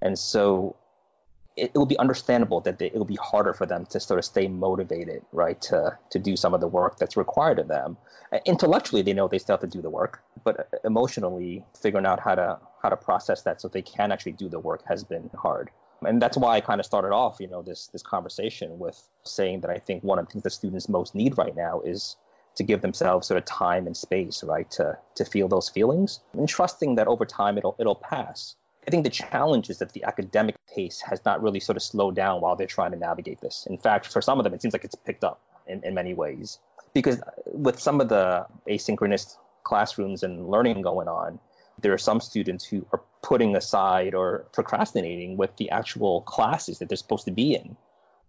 And 0.00 0.18
so 0.18 0.76
it, 1.56 1.70
it 1.74 1.78
will 1.78 1.86
be 1.86 1.98
understandable 1.98 2.60
that 2.60 2.78
they, 2.78 2.86
it 2.86 2.94
will 2.94 3.04
be 3.04 3.18
harder 3.22 3.52
for 3.52 3.66
them 3.66 3.86
to 3.86 4.00
sort 4.00 4.18
of 4.18 4.24
stay 4.24 4.48
motivated, 4.48 5.22
right, 5.32 5.60
to, 5.62 5.96
to 6.10 6.18
do 6.18 6.36
some 6.36 6.54
of 6.54 6.60
the 6.60 6.68
work 6.68 6.98
that's 6.98 7.16
required 7.16 7.58
of 7.58 7.68
them. 7.68 7.96
Uh, 8.32 8.38
intellectually, 8.46 9.02
they 9.02 9.12
know 9.12 9.28
they 9.28 9.38
still 9.38 9.54
have 9.54 9.60
to 9.60 9.66
do 9.66 9.82
the 9.82 9.90
work, 9.90 10.22
but 10.44 10.60
uh, 10.60 10.62
emotionally, 10.84 11.64
figuring 11.80 12.06
out 12.06 12.20
how 12.20 12.34
to 12.34 12.58
how 12.82 12.88
to 12.88 12.96
process 12.96 13.42
that 13.42 13.60
so 13.60 13.68
they 13.68 13.82
can 13.82 14.10
actually 14.10 14.32
do 14.32 14.48
the 14.48 14.58
work 14.58 14.82
has 14.86 15.04
been 15.04 15.30
hard. 15.36 15.70
And 16.04 16.20
that's 16.20 16.36
why 16.36 16.56
I 16.56 16.60
kind 16.60 16.80
of 16.80 16.86
started 16.86 17.12
off, 17.12 17.36
you 17.38 17.46
know, 17.46 17.62
this 17.62 17.88
this 17.88 18.02
conversation 18.02 18.78
with 18.78 19.00
saying 19.22 19.60
that 19.60 19.70
I 19.70 19.78
think 19.78 20.02
one 20.02 20.18
of 20.18 20.26
the 20.26 20.32
things 20.32 20.42
that 20.42 20.50
students 20.50 20.88
most 20.88 21.14
need 21.14 21.38
right 21.38 21.54
now 21.54 21.80
is 21.80 22.16
to 22.56 22.64
give 22.64 22.82
themselves 22.82 23.28
sort 23.28 23.38
of 23.38 23.44
time 23.44 23.86
and 23.86 23.96
space, 23.96 24.42
right, 24.42 24.70
to 24.72 24.98
to 25.14 25.24
feel 25.24 25.48
those 25.48 25.68
feelings 25.68 26.20
and 26.32 26.48
trusting 26.48 26.96
that 26.96 27.06
over 27.06 27.24
time 27.24 27.58
it'll 27.58 27.76
it'll 27.78 27.94
pass. 27.94 28.56
I 28.86 28.90
think 28.90 29.04
the 29.04 29.10
challenge 29.10 29.70
is 29.70 29.78
that 29.78 29.92
the 29.92 30.04
academic 30.04 30.56
pace 30.74 31.00
has 31.02 31.24
not 31.24 31.42
really 31.42 31.60
sort 31.60 31.76
of 31.76 31.82
slowed 31.82 32.16
down 32.16 32.40
while 32.40 32.56
they're 32.56 32.66
trying 32.66 32.90
to 32.92 32.98
navigate 32.98 33.40
this. 33.40 33.66
In 33.70 33.78
fact, 33.78 34.06
for 34.12 34.20
some 34.20 34.38
of 34.38 34.44
them, 34.44 34.54
it 34.54 34.62
seems 34.62 34.74
like 34.74 34.84
it's 34.84 34.94
picked 34.94 35.24
up 35.24 35.40
in, 35.66 35.84
in 35.84 35.94
many 35.94 36.14
ways. 36.14 36.58
Because 36.92 37.20
with 37.46 37.78
some 37.78 38.00
of 38.00 38.08
the 38.08 38.46
asynchronous 38.68 39.36
classrooms 39.62 40.22
and 40.22 40.48
learning 40.48 40.82
going 40.82 41.08
on, 41.08 41.38
there 41.80 41.92
are 41.92 41.98
some 41.98 42.20
students 42.20 42.64
who 42.64 42.86
are 42.92 43.00
putting 43.22 43.56
aside 43.56 44.14
or 44.14 44.46
procrastinating 44.52 45.36
with 45.36 45.56
the 45.56 45.70
actual 45.70 46.22
classes 46.22 46.78
that 46.78 46.88
they're 46.88 46.96
supposed 46.96 47.24
to 47.24 47.30
be 47.30 47.54
in, 47.54 47.76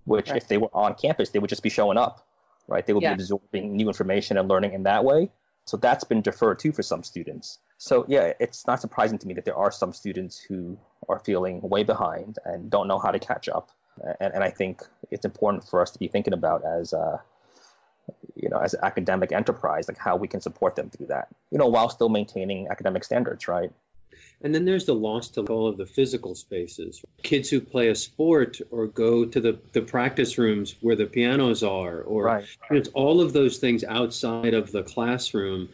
which 0.06 0.30
right. 0.30 0.38
if 0.38 0.48
they 0.48 0.58
were 0.58 0.70
on 0.74 0.96
campus, 0.96 1.30
they 1.30 1.40
would 1.40 1.50
just 1.50 1.64
be 1.64 1.70
showing 1.70 1.98
up, 1.98 2.26
right? 2.68 2.86
They 2.86 2.94
would 2.94 3.04
yeah. 3.04 3.16
be 3.16 3.22
absorbing 3.22 3.76
new 3.76 3.88
information 3.88 4.38
and 4.38 4.48
learning 4.48 4.74
in 4.74 4.84
that 4.84 5.04
way. 5.04 5.32
So 5.66 5.78
that's 5.78 6.04
been 6.04 6.22
deferred 6.22 6.60
too 6.60 6.72
for 6.72 6.84
some 6.84 7.04
students. 7.04 7.60
So 7.84 8.06
yeah, 8.08 8.32
it's 8.40 8.66
not 8.66 8.80
surprising 8.80 9.18
to 9.18 9.28
me 9.28 9.34
that 9.34 9.44
there 9.44 9.58
are 9.58 9.70
some 9.70 9.92
students 9.92 10.40
who 10.40 10.78
are 11.10 11.20
feeling 11.20 11.60
way 11.60 11.84
behind 11.84 12.40
and 12.46 12.70
don't 12.70 12.88
know 12.88 12.98
how 12.98 13.12
to 13.12 13.20
catch 13.20 13.50
up. 13.50 13.72
And, 14.22 14.36
and 14.36 14.42
I 14.42 14.52
think 14.52 14.84
it's 15.12 15.26
important 15.26 15.68
for 15.68 15.82
us 15.82 15.92
to 15.92 16.00
be 16.00 16.08
thinking 16.08 16.32
about 16.32 16.64
as 16.64 16.94
a, 16.94 17.22
you 18.36 18.48
know, 18.48 18.58
as 18.58 18.74
an 18.74 18.80
academic 18.84 19.34
enterprise, 19.34 19.90
like 19.90 19.98
how 19.98 20.16
we 20.16 20.30
can 20.30 20.40
support 20.40 20.78
them 20.78 20.92
through 20.92 21.08
that, 21.08 21.28
you 21.52 21.58
know, 21.58 21.68
while 21.68 21.90
still 21.90 22.08
maintaining 22.08 22.70
academic 22.70 23.04
standards, 23.04 23.50
right? 23.50 23.74
And 24.42 24.56
then 24.56 24.64
there's 24.64 24.86
the 24.86 24.96
loss 24.96 25.28
to 25.32 25.42
all 25.42 25.68
of 25.68 25.76
the 25.76 25.86
physical 25.86 26.36
spaces. 26.36 27.04
Kids 27.22 27.50
who 27.50 27.60
play 27.60 27.90
a 27.90 27.96
sport 27.96 28.62
or 28.72 28.88
go 28.88 29.26
to 29.26 29.42
the, 29.42 29.60
the 29.74 29.82
practice 29.82 30.38
rooms 30.38 30.74
where 30.80 30.96
the 30.96 31.06
pianos 31.06 31.64
are, 31.64 32.00
or 32.00 32.24
right. 32.24 32.46
it's 32.72 32.88
all 32.94 33.20
of 33.20 33.34
those 33.34 33.58
things 33.58 33.84
outside 33.84 34.54
of 34.54 34.72
the 34.72 34.84
classroom. 34.84 35.68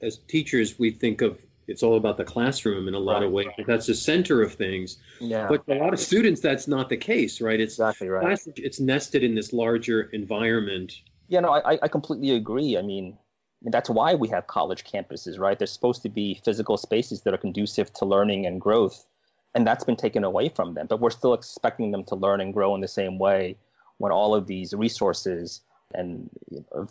As, 0.00 0.18
teachers, 0.26 0.76
we 0.76 0.90
think 0.90 1.20
of 1.20 1.38
it's 1.66 1.82
all 1.82 1.96
about 1.96 2.16
the 2.16 2.24
classroom 2.24 2.88
in 2.88 2.94
a 2.94 2.98
lot 2.98 3.14
right. 3.14 3.22
of 3.24 3.32
ways. 3.32 3.46
That's 3.66 3.86
the 3.86 3.94
center 3.94 4.42
of 4.42 4.54
things. 4.54 4.98
Yeah. 5.20 5.48
But 5.48 5.62
a 5.68 5.78
lot 5.78 5.92
of 5.92 6.00
students, 6.00 6.40
that's 6.40 6.66
not 6.68 6.88
the 6.88 6.96
case, 6.96 7.40
right? 7.40 7.60
It's 7.60 7.74
exactly 7.74 8.08
right. 8.08 8.24
Class, 8.24 8.48
it's 8.56 8.80
nested 8.80 9.22
in 9.22 9.34
this 9.34 9.52
larger 9.52 10.02
environment. 10.02 10.94
Yeah, 11.28 11.40
no, 11.40 11.50
I, 11.50 11.78
I 11.82 11.88
completely 11.88 12.30
agree. 12.32 12.76
I 12.76 12.82
mean, 12.82 13.16
that's 13.62 13.88
why 13.88 14.14
we 14.14 14.28
have 14.28 14.46
college 14.46 14.84
campuses, 14.84 15.38
right? 15.38 15.58
They're 15.58 15.66
supposed 15.66 16.02
to 16.02 16.08
be 16.08 16.40
physical 16.44 16.76
spaces 16.76 17.22
that 17.22 17.34
are 17.34 17.38
conducive 17.38 17.92
to 17.94 18.04
learning 18.04 18.46
and 18.46 18.60
growth. 18.60 19.06
And 19.54 19.66
that's 19.66 19.84
been 19.84 19.96
taken 19.96 20.24
away 20.24 20.48
from 20.48 20.74
them. 20.74 20.86
But 20.88 21.00
we're 21.00 21.10
still 21.10 21.34
expecting 21.34 21.90
them 21.90 22.04
to 22.04 22.16
learn 22.16 22.40
and 22.40 22.52
grow 22.52 22.74
in 22.74 22.80
the 22.80 22.88
same 22.88 23.18
way 23.18 23.56
when 23.98 24.10
all 24.10 24.34
of 24.34 24.46
these 24.46 24.74
resources 24.74 25.60
and 25.94 26.30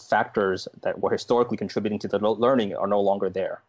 factors 0.09 0.67
that 0.83 0.99
were 0.99 1.11
historically 1.11 1.57
contributing 1.57 1.99
to 1.99 2.07
the 2.07 2.19
learning 2.19 2.75
are 2.75 2.87
no 2.87 3.01
longer 3.01 3.29
there, 3.29 3.61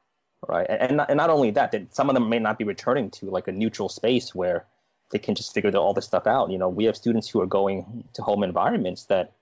right? 0.48 0.66
And, 0.68 1.00
and 1.00 1.16
not 1.16 1.30
only 1.30 1.50
that, 1.52 1.72
that 1.72 1.94
some 1.94 2.08
of 2.10 2.14
them 2.14 2.28
may 2.28 2.38
not 2.38 2.58
be 2.58 2.64
returning 2.64 3.10
to 3.12 3.26
like 3.26 3.48
a 3.48 3.52
neutral 3.52 3.88
space 3.88 4.34
where 4.34 4.66
they 5.10 5.18
can 5.18 5.34
just 5.34 5.52
figure 5.54 5.70
all 5.76 5.94
this 5.94 6.06
stuff 6.06 6.26
out. 6.26 6.50
You 6.50 6.58
know, 6.58 6.68
we 6.68 6.84
have 6.84 6.96
students 6.96 7.28
who 7.28 7.40
are 7.40 7.46
going 7.46 8.04
to 8.14 8.22
home 8.22 8.42
environments 8.42 9.04
that 9.04 9.32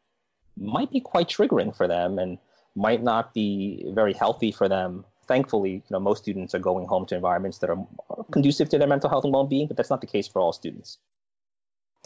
might 0.56 0.90
be 0.90 1.00
quite 1.00 1.28
triggering 1.28 1.74
for 1.74 1.88
them 1.88 2.18
and 2.18 2.38
might 2.74 3.02
not 3.02 3.32
be 3.32 3.84
very 3.94 4.12
healthy 4.12 4.52
for 4.52 4.68
them. 4.68 5.04
Thankfully, 5.26 5.74
you 5.74 5.82
know, 5.90 6.00
most 6.00 6.22
students 6.22 6.54
are 6.54 6.58
going 6.58 6.86
home 6.86 7.06
to 7.06 7.14
environments 7.14 7.58
that 7.58 7.70
are 7.70 7.86
conducive 8.32 8.68
to 8.70 8.78
their 8.78 8.88
mental 8.88 9.08
health 9.08 9.24
and 9.24 9.32
well-being, 9.32 9.68
but 9.68 9.76
that's 9.76 9.90
not 9.90 10.00
the 10.00 10.06
case 10.06 10.26
for 10.26 10.40
all 10.40 10.52
students. 10.52 10.98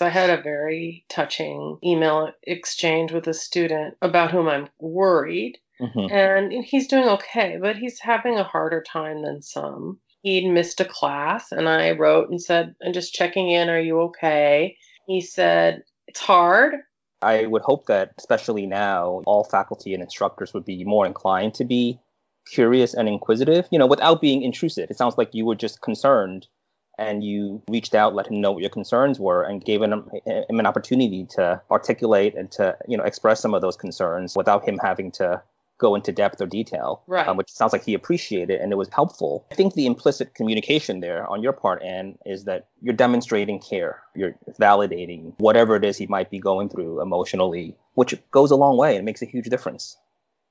I 0.00 0.08
had 0.08 0.30
a 0.30 0.42
very 0.42 1.04
touching 1.08 1.78
email 1.82 2.32
exchange 2.42 3.12
with 3.12 3.28
a 3.28 3.34
student 3.34 3.96
about 4.02 4.32
whom 4.32 4.48
I'm 4.48 4.68
worried. 4.78 5.58
Mm-hmm. 5.80 6.12
And 6.12 6.64
he's 6.64 6.86
doing 6.86 7.08
okay, 7.08 7.58
but 7.60 7.76
he's 7.76 7.98
having 8.00 8.38
a 8.38 8.44
harder 8.44 8.82
time 8.82 9.22
than 9.22 9.42
some. 9.42 9.98
He'd 10.22 10.48
missed 10.48 10.80
a 10.80 10.84
class, 10.84 11.52
and 11.52 11.68
I 11.68 11.90
wrote 11.92 12.30
and 12.30 12.40
said, 12.40 12.74
I'm 12.84 12.92
just 12.92 13.12
checking 13.12 13.50
in. 13.50 13.68
Are 13.68 13.80
you 13.80 14.00
okay? 14.02 14.76
He 15.06 15.20
said, 15.20 15.82
It's 16.06 16.20
hard. 16.20 16.74
I 17.20 17.46
would 17.46 17.62
hope 17.62 17.86
that, 17.86 18.12
especially 18.18 18.66
now, 18.66 19.22
all 19.26 19.44
faculty 19.44 19.94
and 19.94 20.02
instructors 20.02 20.54
would 20.54 20.64
be 20.64 20.84
more 20.84 21.06
inclined 21.06 21.54
to 21.54 21.64
be 21.64 21.98
curious 22.46 22.94
and 22.94 23.08
inquisitive, 23.08 23.66
you 23.70 23.78
know, 23.78 23.86
without 23.86 24.20
being 24.20 24.42
intrusive. 24.42 24.90
It 24.90 24.98
sounds 24.98 25.16
like 25.16 25.34
you 25.34 25.46
were 25.46 25.54
just 25.54 25.80
concerned 25.80 26.46
and 26.98 27.24
you 27.24 27.62
reached 27.68 27.94
out, 27.94 28.14
let 28.14 28.28
him 28.28 28.40
know 28.40 28.52
what 28.52 28.60
your 28.60 28.70
concerns 28.70 29.18
were, 29.18 29.42
and 29.42 29.64
gave 29.64 29.82
him, 29.82 30.08
him 30.26 30.60
an 30.60 30.66
opportunity 30.66 31.26
to 31.30 31.60
articulate 31.70 32.36
and 32.36 32.50
to, 32.52 32.76
you 32.86 32.96
know, 32.96 33.04
express 33.04 33.40
some 33.40 33.54
of 33.54 33.62
those 33.62 33.76
concerns 33.76 34.36
without 34.36 34.68
him 34.68 34.78
having 34.78 35.10
to 35.10 35.42
go 35.84 35.94
into 35.94 36.12
depth 36.12 36.40
or 36.40 36.46
detail, 36.46 37.02
right. 37.06 37.28
um, 37.28 37.36
which 37.36 37.50
sounds 37.50 37.74
like 37.74 37.84
he 37.84 37.92
appreciated 37.92 38.58
and 38.58 38.72
it 38.72 38.76
was 38.76 38.88
helpful. 38.88 39.46
I 39.52 39.54
think 39.54 39.74
the 39.74 39.84
implicit 39.84 40.34
communication 40.34 41.00
there 41.00 41.26
on 41.26 41.42
your 41.42 41.52
part, 41.52 41.82
Anne, 41.82 42.16
is 42.24 42.44
that 42.44 42.68
you're 42.80 42.94
demonstrating 42.94 43.60
care. 43.60 44.02
You're 44.16 44.34
validating 44.58 45.34
whatever 45.36 45.76
it 45.76 45.84
is 45.84 45.98
he 45.98 46.06
might 46.06 46.30
be 46.30 46.38
going 46.38 46.70
through 46.70 47.02
emotionally, 47.02 47.76
which 47.92 48.14
goes 48.30 48.50
a 48.50 48.56
long 48.56 48.78
way 48.78 48.96
and 48.96 49.04
makes 49.04 49.20
a 49.20 49.26
huge 49.26 49.50
difference. 49.50 49.98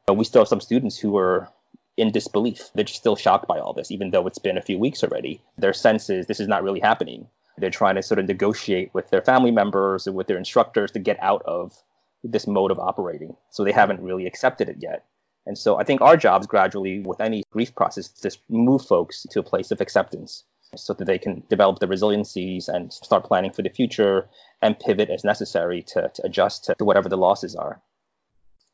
But 0.05 0.17
we 0.17 0.25
still 0.25 0.41
have 0.41 0.49
some 0.49 0.61
students 0.61 0.99
who 0.99 1.17
are 1.17 1.49
in 1.97 2.11
disbelief. 2.11 2.69
They're 2.75 2.85
still 2.85 3.15
shocked 3.15 3.47
by 3.47 3.57
all 3.57 3.73
this, 3.73 3.89
even 3.89 4.11
though 4.11 4.27
it's 4.27 4.37
been 4.37 4.57
a 4.59 4.61
few 4.69 4.77
weeks 4.77 5.03
already. 5.03 5.41
Their 5.57 5.73
sense 5.73 6.11
is 6.11 6.27
this 6.27 6.39
is 6.39 6.47
not 6.47 6.63
really 6.63 6.79
happening. 6.79 7.27
They're 7.57 7.71
trying 7.71 7.95
to 7.95 8.03
sort 8.03 8.19
of 8.19 8.27
negotiate 8.27 8.93
with 8.93 9.09
their 9.09 9.21
family 9.21 9.51
members 9.51 10.05
and 10.05 10.15
with 10.15 10.27
their 10.27 10.37
instructors 10.37 10.91
to 10.91 10.99
get 10.99 11.17
out 11.21 11.41
of 11.45 11.73
this 12.23 12.45
mode 12.47 12.71
of 12.71 12.79
operating. 12.79 13.35
So 13.49 13.63
they 13.63 13.71
haven't 13.71 14.01
really 14.01 14.25
accepted 14.27 14.69
it 14.69 14.77
yet. 14.79 15.05
And 15.45 15.57
so 15.57 15.77
I 15.77 15.83
think 15.83 16.01
our 16.01 16.15
jobs 16.15 16.47
gradually 16.47 16.99
with 16.99 17.19
any 17.19 17.43
grief 17.51 17.75
process 17.75 18.11
is 18.23 18.35
to 18.35 18.39
move 18.49 18.85
folks 18.85 19.25
to 19.29 19.39
a 19.39 19.43
place 19.43 19.71
of 19.71 19.81
acceptance 19.81 20.43
so 20.75 20.93
that 20.93 21.05
they 21.05 21.19
can 21.19 21.43
develop 21.49 21.79
the 21.79 21.87
resiliencies 21.87 22.67
and 22.67 22.91
start 22.91 23.25
planning 23.25 23.51
for 23.51 23.61
the 23.61 23.69
future 23.69 24.27
and 24.61 24.79
pivot 24.79 25.09
as 25.09 25.23
necessary 25.23 25.83
to, 25.83 26.09
to 26.13 26.25
adjust 26.25 26.71
to 26.77 26.85
whatever 26.85 27.09
the 27.09 27.17
losses 27.17 27.55
are. 27.55 27.81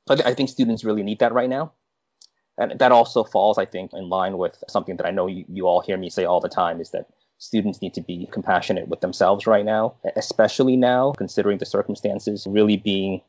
So 0.08 0.16
I 0.26 0.34
think 0.34 0.50
students 0.50 0.84
really 0.84 1.04
need 1.04 1.20
that 1.20 1.34
right 1.34 1.50
now. 1.50 1.74
And 2.58 2.78
that 2.80 2.92
also 2.92 3.24
falls, 3.24 3.58
I 3.58 3.66
think, 3.66 3.92
in 3.94 4.10
line 4.10 4.38
with 4.38 4.64
something 4.68 4.98
that 4.98 5.06
I 5.06 5.12
know 5.12 5.28
you, 5.28 5.46
you 5.48 5.68
all 5.68 5.82
hear 5.82 5.98
me 5.98 6.10
say 6.10 6.26
all 6.26 6.42
the 6.42 6.50
time 6.50 6.82
is 6.82 6.92
that 6.92 7.08
students 7.38 7.82
need 7.82 7.94
to 7.94 8.02
be 8.02 8.28
compassionate 8.32 8.88
with 8.90 9.02
themselves 9.02 9.48
right 9.48 9.64
now, 9.64 9.96
especially 10.16 10.76
now, 10.76 11.14
considering 11.14 11.58
the 11.58 11.66
circumstances, 11.66 12.46
really 12.50 12.76
being 12.78 13.22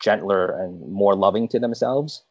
gentler 0.00 0.58
and 0.62 0.90
more 0.90 1.14
loving 1.14 1.48
to 1.48 1.58
themselves 1.58 2.22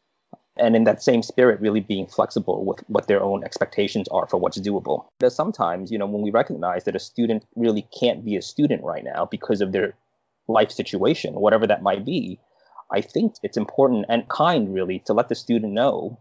and 0.58 0.76
in 0.76 0.84
that 0.84 1.02
same 1.02 1.22
spirit 1.22 1.60
really 1.60 1.80
being 1.80 2.06
flexible 2.06 2.64
with 2.64 2.80
what 2.88 3.06
their 3.06 3.22
own 3.22 3.44
expectations 3.44 4.08
are 4.08 4.26
for 4.26 4.38
what's 4.38 4.60
doable 4.60 5.06
because 5.18 5.34
sometimes 5.34 5.90
you 5.90 5.98
know 5.98 6.06
when 6.06 6.22
we 6.22 6.30
recognize 6.30 6.84
that 6.84 6.96
a 6.96 6.98
student 6.98 7.44
really 7.56 7.86
can't 7.98 8.24
be 8.24 8.36
a 8.36 8.42
student 8.42 8.82
right 8.82 9.04
now 9.04 9.24
because 9.24 9.60
of 9.60 9.72
their 9.72 9.94
life 10.48 10.70
situation 10.70 11.34
whatever 11.34 11.66
that 11.66 11.82
might 11.82 12.04
be 12.04 12.38
I 12.90 13.00
think 13.00 13.34
it's 13.42 13.56
important 13.56 14.06
and 14.08 14.28
kind, 14.28 14.72
really, 14.72 15.00
to 15.00 15.12
let 15.12 15.28
the 15.28 15.34
student 15.34 15.72
know. 15.72 16.18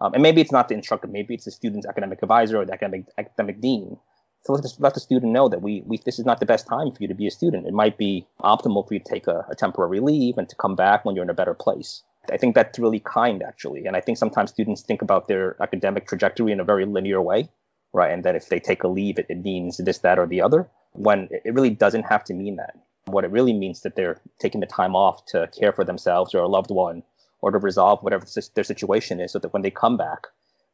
Um, 0.00 0.14
and 0.14 0.22
maybe 0.22 0.40
it's 0.40 0.52
not 0.52 0.68
the 0.68 0.74
instructor, 0.74 1.08
maybe 1.08 1.34
it's 1.34 1.44
the 1.44 1.50
student's 1.50 1.86
academic 1.86 2.22
advisor 2.22 2.58
or 2.58 2.64
the 2.64 2.72
academic 2.72 3.06
academic 3.18 3.60
dean. 3.60 3.98
So 4.44 4.52
let 4.52 4.62
the, 4.62 4.72
let 4.78 4.94
the 4.94 5.00
student 5.00 5.32
know 5.32 5.48
that 5.48 5.62
we, 5.62 5.82
we 5.86 5.98
this 6.04 6.18
is 6.18 6.24
not 6.24 6.38
the 6.38 6.46
best 6.46 6.66
time 6.66 6.92
for 6.92 6.98
you 7.00 7.08
to 7.08 7.14
be 7.14 7.26
a 7.26 7.30
student. 7.30 7.66
It 7.66 7.72
might 7.72 7.98
be 7.98 8.26
optimal 8.40 8.86
for 8.86 8.94
you 8.94 9.00
to 9.00 9.10
take 9.10 9.26
a, 9.26 9.46
a 9.50 9.54
temporary 9.54 10.00
leave 10.00 10.38
and 10.38 10.48
to 10.48 10.56
come 10.56 10.76
back 10.76 11.04
when 11.04 11.14
you're 11.14 11.24
in 11.24 11.30
a 11.30 11.34
better 11.34 11.54
place. 11.54 12.02
I 12.32 12.36
think 12.36 12.54
that's 12.54 12.78
really 12.78 13.00
kind, 13.00 13.42
actually. 13.42 13.86
And 13.86 13.96
I 13.96 14.00
think 14.00 14.18
sometimes 14.18 14.50
students 14.50 14.82
think 14.82 15.02
about 15.02 15.28
their 15.28 15.56
academic 15.62 16.06
trajectory 16.06 16.52
in 16.52 16.60
a 16.60 16.64
very 16.64 16.84
linear 16.84 17.20
way, 17.20 17.48
right? 17.92 18.12
And 18.12 18.24
that 18.24 18.34
if 18.34 18.48
they 18.48 18.60
take 18.60 18.82
a 18.82 18.88
leave, 18.88 19.18
it, 19.18 19.26
it 19.28 19.42
means 19.42 19.78
this, 19.78 19.98
that, 19.98 20.18
or 20.18 20.26
the 20.26 20.40
other, 20.40 20.68
when 20.92 21.28
it 21.30 21.54
really 21.54 21.70
doesn't 21.70 22.04
have 22.04 22.24
to 22.24 22.34
mean 22.34 22.56
that. 22.56 22.78
What 23.06 23.24
it 23.24 23.30
really 23.30 23.52
means 23.52 23.82
that 23.82 23.94
they're 23.94 24.20
taking 24.40 24.60
the 24.60 24.66
time 24.66 24.96
off 24.96 25.24
to 25.26 25.48
care 25.58 25.72
for 25.72 25.84
themselves 25.84 26.34
or 26.34 26.38
a 26.38 26.48
loved 26.48 26.70
one 26.70 27.02
or 27.40 27.50
to 27.50 27.58
resolve 27.58 28.02
whatever 28.02 28.26
their 28.54 28.64
situation 28.64 29.20
is 29.20 29.32
so 29.32 29.38
that 29.38 29.52
when 29.52 29.62
they 29.62 29.70
come 29.70 29.96
back, 29.96 30.26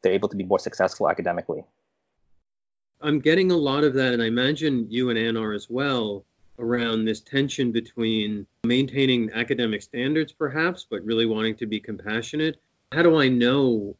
they're 0.02 0.14
able 0.14 0.28
to 0.28 0.36
be 0.36 0.44
more 0.44 0.58
successful 0.58 1.10
academically. 1.10 1.64
I'm 3.00 3.18
getting 3.18 3.50
a 3.50 3.56
lot 3.56 3.84
of 3.84 3.94
that, 3.94 4.12
and 4.14 4.22
I 4.22 4.26
imagine 4.26 4.86
you 4.88 5.10
and 5.10 5.18
Anne 5.18 5.36
are 5.36 5.52
as 5.52 5.68
well, 5.68 6.24
around 6.62 7.04
this 7.04 7.20
tension 7.20 7.72
between 7.72 8.46
maintaining 8.64 9.30
academic 9.32 9.82
standards, 9.82 10.32
perhaps, 10.32 10.86
but 10.88 11.04
really 11.04 11.26
wanting 11.26 11.56
to 11.56 11.66
be 11.66 11.80
compassionate. 11.80 12.60
How 12.92 13.02
do 13.02 13.20
I 13.20 13.28
know 13.28 13.96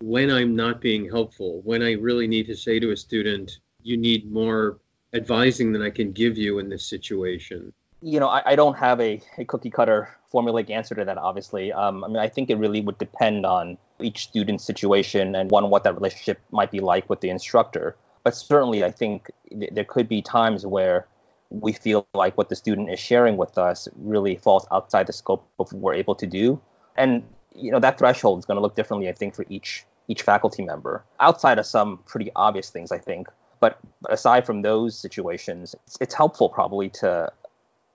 when 0.00 0.30
I'm 0.30 0.54
not 0.54 0.80
being 0.80 1.08
helpful, 1.08 1.60
when 1.64 1.82
I 1.82 1.92
really 1.92 2.28
need 2.28 2.46
to 2.46 2.56
say 2.56 2.78
to 2.78 2.92
a 2.92 2.96
student, 2.96 3.58
you 3.82 3.96
need 3.96 4.30
more 4.30 4.78
advising 5.12 5.72
than 5.72 5.82
I 5.82 5.90
can 5.90 6.12
give 6.12 6.38
you 6.38 6.58
in 6.58 6.68
this 6.68 6.86
situation? 6.86 7.72
You 8.02 8.20
know, 8.20 8.28
I, 8.28 8.52
I 8.52 8.56
don't 8.56 8.76
have 8.76 9.00
a, 9.00 9.20
a 9.38 9.44
cookie 9.44 9.70
cutter 9.70 10.16
formulaic 10.32 10.70
answer 10.70 10.94
to 10.94 11.04
that, 11.04 11.18
obviously. 11.18 11.72
Um, 11.72 12.04
I 12.04 12.08
mean, 12.08 12.18
I 12.18 12.28
think 12.28 12.50
it 12.50 12.56
really 12.56 12.82
would 12.82 12.98
depend 12.98 13.46
on 13.46 13.78
each 14.00 14.24
student's 14.24 14.64
situation 14.64 15.34
and 15.34 15.50
one, 15.50 15.70
what 15.70 15.84
that 15.84 15.94
relationship 15.94 16.40
might 16.50 16.70
be 16.70 16.80
like 16.80 17.08
with 17.08 17.20
the 17.20 17.30
instructor. 17.30 17.96
But 18.22 18.34
certainly, 18.34 18.84
I 18.84 18.90
think 18.90 19.30
th- 19.48 19.70
there 19.72 19.84
could 19.84 20.08
be 20.08 20.20
times 20.20 20.66
where 20.66 21.06
we 21.50 21.72
feel 21.72 22.06
like 22.14 22.36
what 22.36 22.48
the 22.48 22.56
student 22.56 22.90
is 22.90 22.98
sharing 22.98 23.36
with 23.36 23.56
us 23.58 23.88
really 23.96 24.36
falls 24.36 24.66
outside 24.72 25.06
the 25.06 25.12
scope 25.12 25.46
of 25.58 25.72
what 25.72 25.82
we're 25.82 25.94
able 25.94 26.14
to 26.16 26.26
do. 26.26 26.60
And 26.96 27.22
you 27.54 27.70
know 27.70 27.80
that 27.80 27.98
threshold 27.98 28.38
is 28.38 28.44
going 28.44 28.56
to 28.56 28.60
look 28.60 28.74
differently, 28.74 29.08
I 29.08 29.12
think, 29.12 29.34
for 29.34 29.44
each 29.48 29.84
each 30.08 30.22
faculty 30.22 30.62
member. 30.62 31.04
Outside 31.20 31.58
of 31.58 31.66
some 31.66 31.98
pretty 32.06 32.30
obvious 32.36 32.70
things, 32.70 32.92
I 32.92 32.98
think. 32.98 33.28
But 33.58 33.78
aside 34.08 34.46
from 34.46 34.62
those 34.62 34.98
situations, 34.98 35.74
it's, 35.86 35.98
it's 36.00 36.14
helpful 36.14 36.48
probably 36.48 36.90
to 36.90 37.32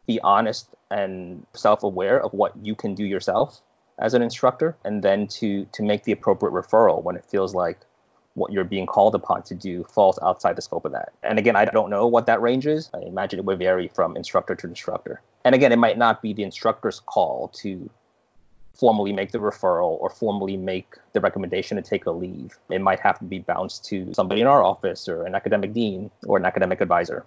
be 0.07 0.19
honest 0.21 0.67
and 0.89 1.45
self-aware 1.53 2.21
of 2.21 2.33
what 2.33 2.53
you 2.61 2.75
can 2.75 2.95
do 2.95 3.05
yourself 3.05 3.61
as 3.99 4.13
an 4.13 4.21
instructor, 4.21 4.75
and 4.83 5.03
then 5.03 5.27
to 5.27 5.65
to 5.73 5.83
make 5.83 6.03
the 6.03 6.11
appropriate 6.11 6.53
referral 6.53 7.03
when 7.03 7.15
it 7.15 7.25
feels 7.25 7.53
like 7.53 7.79
what 8.33 8.51
you're 8.51 8.63
being 8.63 8.85
called 8.85 9.15
upon 9.15 9.43
to 9.43 9.55
do 9.55 9.83
falls 9.83 10.17
outside 10.21 10.55
the 10.55 10.61
scope 10.61 10.85
of 10.85 10.91
that. 10.93 11.11
And 11.23 11.37
again, 11.37 11.55
I 11.55 11.65
don't 11.65 11.89
know 11.89 12.07
what 12.07 12.25
that 12.27 12.41
range 12.41 12.65
is. 12.65 12.89
I 12.93 12.99
imagine 12.99 13.39
it 13.39 13.45
would 13.45 13.59
vary 13.59 13.89
from 13.89 14.15
instructor 14.15 14.55
to 14.55 14.67
instructor. 14.67 15.21
And 15.43 15.53
again, 15.55 15.71
it 15.71 15.79
might 15.79 15.97
not 15.97 16.21
be 16.21 16.33
the 16.33 16.43
instructor's 16.43 16.99
call 16.99 17.49
to 17.55 17.89
formally 18.73 19.11
make 19.11 19.31
the 19.31 19.37
referral 19.37 19.99
or 19.99 20.09
formally 20.09 20.55
make 20.55 20.95
the 21.13 21.19
recommendation 21.19 21.75
to 21.75 21.83
take 21.83 22.05
a 22.05 22.11
leave. 22.11 22.57
It 22.69 22.81
might 22.81 22.99
have 23.01 23.19
to 23.19 23.25
be 23.25 23.39
bounced 23.39 23.85
to 23.85 24.13
somebody 24.13 24.41
in 24.41 24.47
our 24.47 24.63
office 24.63 25.09
or 25.09 25.25
an 25.25 25.35
academic 25.35 25.73
dean 25.73 26.09
or 26.25 26.37
an 26.37 26.45
academic 26.45 26.79
advisor. 26.81 27.25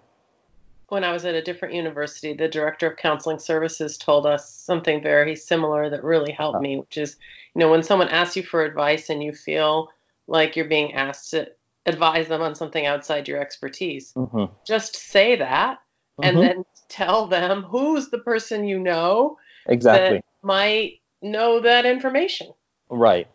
When 0.89 1.05
I 1.05 1.13
was 1.13 1.25
at 1.25 1.35
a 1.35 1.43
different 1.43 1.75
university, 1.75 2.35
the 2.35 2.49
director 2.49 2.91
of 2.91 2.97
counseling 2.97 3.39
services 3.39 3.97
told 3.99 4.27
us 4.27 4.51
something 4.51 5.03
very 5.03 5.35
similar 5.35 5.91
that 5.91 6.05
really 6.05 6.33
helped 6.33 6.61
me, 6.61 6.79
which 6.79 6.99
is, 6.99 7.17
you 7.55 7.61
know, 7.61 7.71
when 7.71 7.83
someone 7.83 8.09
asks 8.09 8.37
you 8.37 8.43
for 8.43 8.65
advice 8.65 9.11
and 9.11 9.23
you 9.23 9.33
feel 9.33 9.91
like 10.27 10.57
you're 10.57 10.69
being 10.69 10.95
asked 10.95 11.31
to 11.31 11.49
advise 11.87 12.29
them 12.29 12.43
on 12.43 12.55
something 12.55 12.87
outside 12.87 13.29
your 13.29 13.41
expertise. 13.41 14.13
Mm-hmm. 14.15 14.53
Just 14.67 14.97
say 14.97 15.37
that 15.37 15.79
mm-hmm. 16.21 16.25
and 16.25 16.39
then 16.39 16.65
tell 16.89 17.27
them 17.27 17.63
who's 17.63 18.09
the 18.09 18.19
person 18.19 18.67
you 18.67 18.79
know 18.79 19.39
exactly 19.67 20.19
that 20.19 20.25
might 20.43 21.01
know 21.23 21.61
that 21.61 21.87
information. 21.87 22.49
Right. 22.91 23.29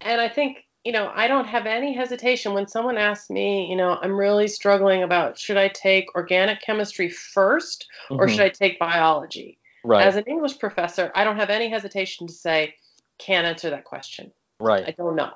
And 0.00 0.20
I 0.20 0.28
think, 0.28 0.64
you 0.84 0.92
know, 0.92 1.10
I 1.14 1.26
don't 1.26 1.46
have 1.46 1.66
any 1.66 1.94
hesitation 1.94 2.52
when 2.52 2.68
someone 2.68 2.98
asks 2.98 3.30
me, 3.30 3.68
you 3.68 3.76
know, 3.76 3.98
I'm 4.00 4.16
really 4.16 4.48
struggling 4.48 5.02
about 5.02 5.38
should 5.38 5.56
I 5.56 5.68
take 5.68 6.14
organic 6.14 6.60
chemistry 6.62 7.08
1st 7.08 7.84
mm-hmm. 8.10 8.20
or 8.20 8.28
should 8.28 8.40
I 8.40 8.50
take 8.50 8.78
biology? 8.78 9.58
Right. 9.84 10.06
As 10.06 10.16
an 10.16 10.24
English 10.26 10.58
professor, 10.58 11.10
I 11.14 11.24
don't 11.24 11.36
have 11.36 11.50
any 11.50 11.70
hesitation 11.70 12.26
to 12.26 12.32
say, 12.32 12.74
can't 13.18 13.46
answer 13.46 13.70
that 13.70 13.84
question. 13.84 14.32
Right. 14.60 14.84
I 14.86 14.90
don't 14.90 15.16
know. 15.16 15.32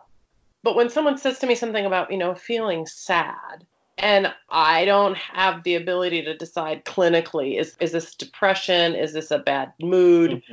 But 0.62 0.76
when 0.76 0.90
someone 0.90 1.18
says 1.18 1.38
to 1.38 1.46
me 1.46 1.54
something 1.54 1.86
about, 1.86 2.10
you 2.12 2.18
know, 2.18 2.34
feeling 2.34 2.86
sad, 2.86 3.64
and 3.96 4.32
I 4.48 4.84
don't 4.84 5.16
have 5.16 5.62
the 5.62 5.74
ability 5.74 6.22
to 6.22 6.36
decide 6.36 6.84
clinically 6.84 7.58
is 7.58 7.76
is 7.80 7.92
this 7.92 8.14
depression, 8.14 8.94
is 8.94 9.12
this 9.12 9.30
a 9.30 9.38
bad 9.38 9.72
mood? 9.80 10.30
Mm-hmm. 10.30 10.52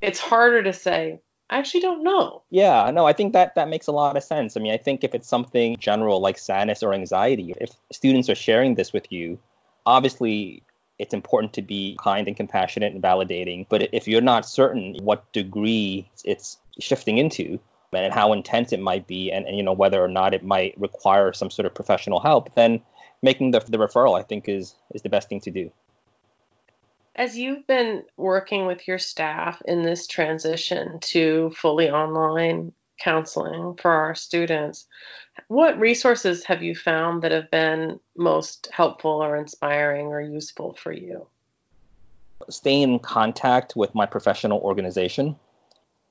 It's 0.00 0.20
harder 0.20 0.62
to 0.62 0.72
say, 0.72 1.20
I 1.48 1.58
actually 1.58 1.80
don't 1.80 2.02
know. 2.02 2.42
Yeah, 2.50 2.90
no, 2.92 3.06
I 3.06 3.12
think 3.12 3.32
that 3.32 3.54
that 3.54 3.68
makes 3.68 3.86
a 3.86 3.92
lot 3.92 4.16
of 4.16 4.22
sense. 4.22 4.56
I 4.56 4.60
mean, 4.60 4.72
I 4.72 4.76
think 4.76 5.04
if 5.04 5.14
it's 5.14 5.28
something 5.28 5.76
general 5.78 6.20
like 6.20 6.38
sadness 6.38 6.82
or 6.82 6.92
anxiety, 6.92 7.54
if 7.60 7.70
students 7.92 8.28
are 8.28 8.34
sharing 8.34 8.74
this 8.74 8.92
with 8.92 9.10
you, 9.12 9.38
obviously 9.84 10.62
it's 10.98 11.14
important 11.14 11.52
to 11.54 11.62
be 11.62 11.96
kind 12.02 12.26
and 12.26 12.36
compassionate 12.36 12.94
and 12.94 13.02
validating. 13.02 13.66
But 13.68 13.94
if 13.94 14.08
you're 14.08 14.20
not 14.20 14.46
certain 14.46 14.96
what 15.02 15.32
degree 15.32 16.08
it's 16.24 16.58
shifting 16.80 17.18
into, 17.18 17.60
and 18.04 18.12
how 18.12 18.32
intense 18.32 18.72
it 18.72 18.80
might 18.80 19.06
be 19.06 19.30
and, 19.30 19.46
and 19.46 19.56
you 19.56 19.62
know 19.62 19.72
whether 19.72 20.02
or 20.02 20.08
not 20.08 20.34
it 20.34 20.44
might 20.44 20.78
require 20.78 21.32
some 21.32 21.50
sort 21.50 21.66
of 21.66 21.74
professional 21.74 22.20
help 22.20 22.54
then 22.54 22.80
making 23.22 23.50
the, 23.50 23.60
the 23.60 23.78
referral 23.78 24.18
i 24.18 24.22
think 24.22 24.48
is 24.48 24.74
is 24.94 25.02
the 25.02 25.08
best 25.08 25.28
thing 25.28 25.40
to 25.40 25.50
do. 25.50 25.70
As 27.18 27.38
you've 27.38 27.66
been 27.66 28.02
working 28.18 28.66
with 28.66 28.86
your 28.86 28.98
staff 28.98 29.62
in 29.64 29.82
this 29.82 30.06
transition 30.06 30.98
to 31.00 31.50
fully 31.56 31.88
online 31.88 32.72
counseling 32.98 33.76
for 33.80 33.90
our 33.90 34.14
students 34.14 34.86
what 35.48 35.78
resources 35.78 36.44
have 36.44 36.62
you 36.62 36.74
found 36.74 37.22
that 37.22 37.32
have 37.32 37.50
been 37.50 38.00
most 38.16 38.68
helpful 38.72 39.22
or 39.22 39.36
inspiring 39.36 40.06
or 40.06 40.20
useful 40.20 40.74
for 40.74 40.92
you? 40.92 41.26
Staying 42.48 42.82
in 42.82 42.98
contact 42.98 43.76
with 43.76 43.94
my 43.94 44.06
professional 44.06 44.60
organization 44.60 45.36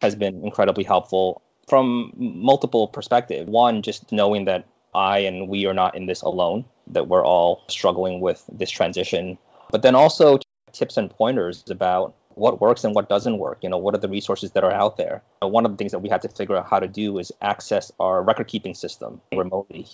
has 0.02 0.16
been 0.16 0.44
incredibly 0.44 0.84
helpful 0.84 1.42
from 1.68 2.14
multiple 2.16 2.88
perspectives. 2.88 3.50
One, 3.50 3.82
just 3.82 4.12
knowing 4.12 4.46
that 4.46 4.66
I 4.94 5.20
and 5.20 5.50
we 5.50 5.66
are 5.66 5.74
not 5.74 5.96
in 5.96 6.06
this 6.06 6.22
alone, 6.22 6.66
that 6.88 7.08
we're 7.08 7.26
all 7.26 7.64
struggling 7.68 8.22
with 8.22 8.44
this 8.52 8.70
transition. 8.70 9.38
But 9.72 9.82
then 9.82 9.96
also 9.96 10.40
tips 10.72 10.98
and 10.98 11.10
pointers 11.10 11.64
about 11.70 12.14
what 12.36 12.62
works 12.62 12.84
and 12.84 12.94
what 12.94 13.10
doesn't 13.10 13.38
work. 13.38 13.60
You 13.62 13.70
know, 13.70 13.78
what 13.78 13.96
are 13.96 14.00
the 14.00 14.10
resources 14.10 14.52
that 14.52 14.64
are 14.64 14.72
out 14.72 14.98
there? 14.98 15.24
Uh, 15.42 15.48
one 15.48 15.66
of 15.66 15.72
the 15.72 15.78
things 15.78 15.92
that 15.92 16.00
we 16.00 16.10
had 16.10 16.22
to 16.22 16.30
figure 16.30 16.56
out 16.56 16.70
how 16.70 16.80
to 16.80 16.88
do 16.88 17.18
is 17.18 17.32
access 17.42 17.92
our 18.00 18.22
record 18.22 18.48
keeping 18.48 18.74
system 18.74 19.22
remotely. 19.34 19.88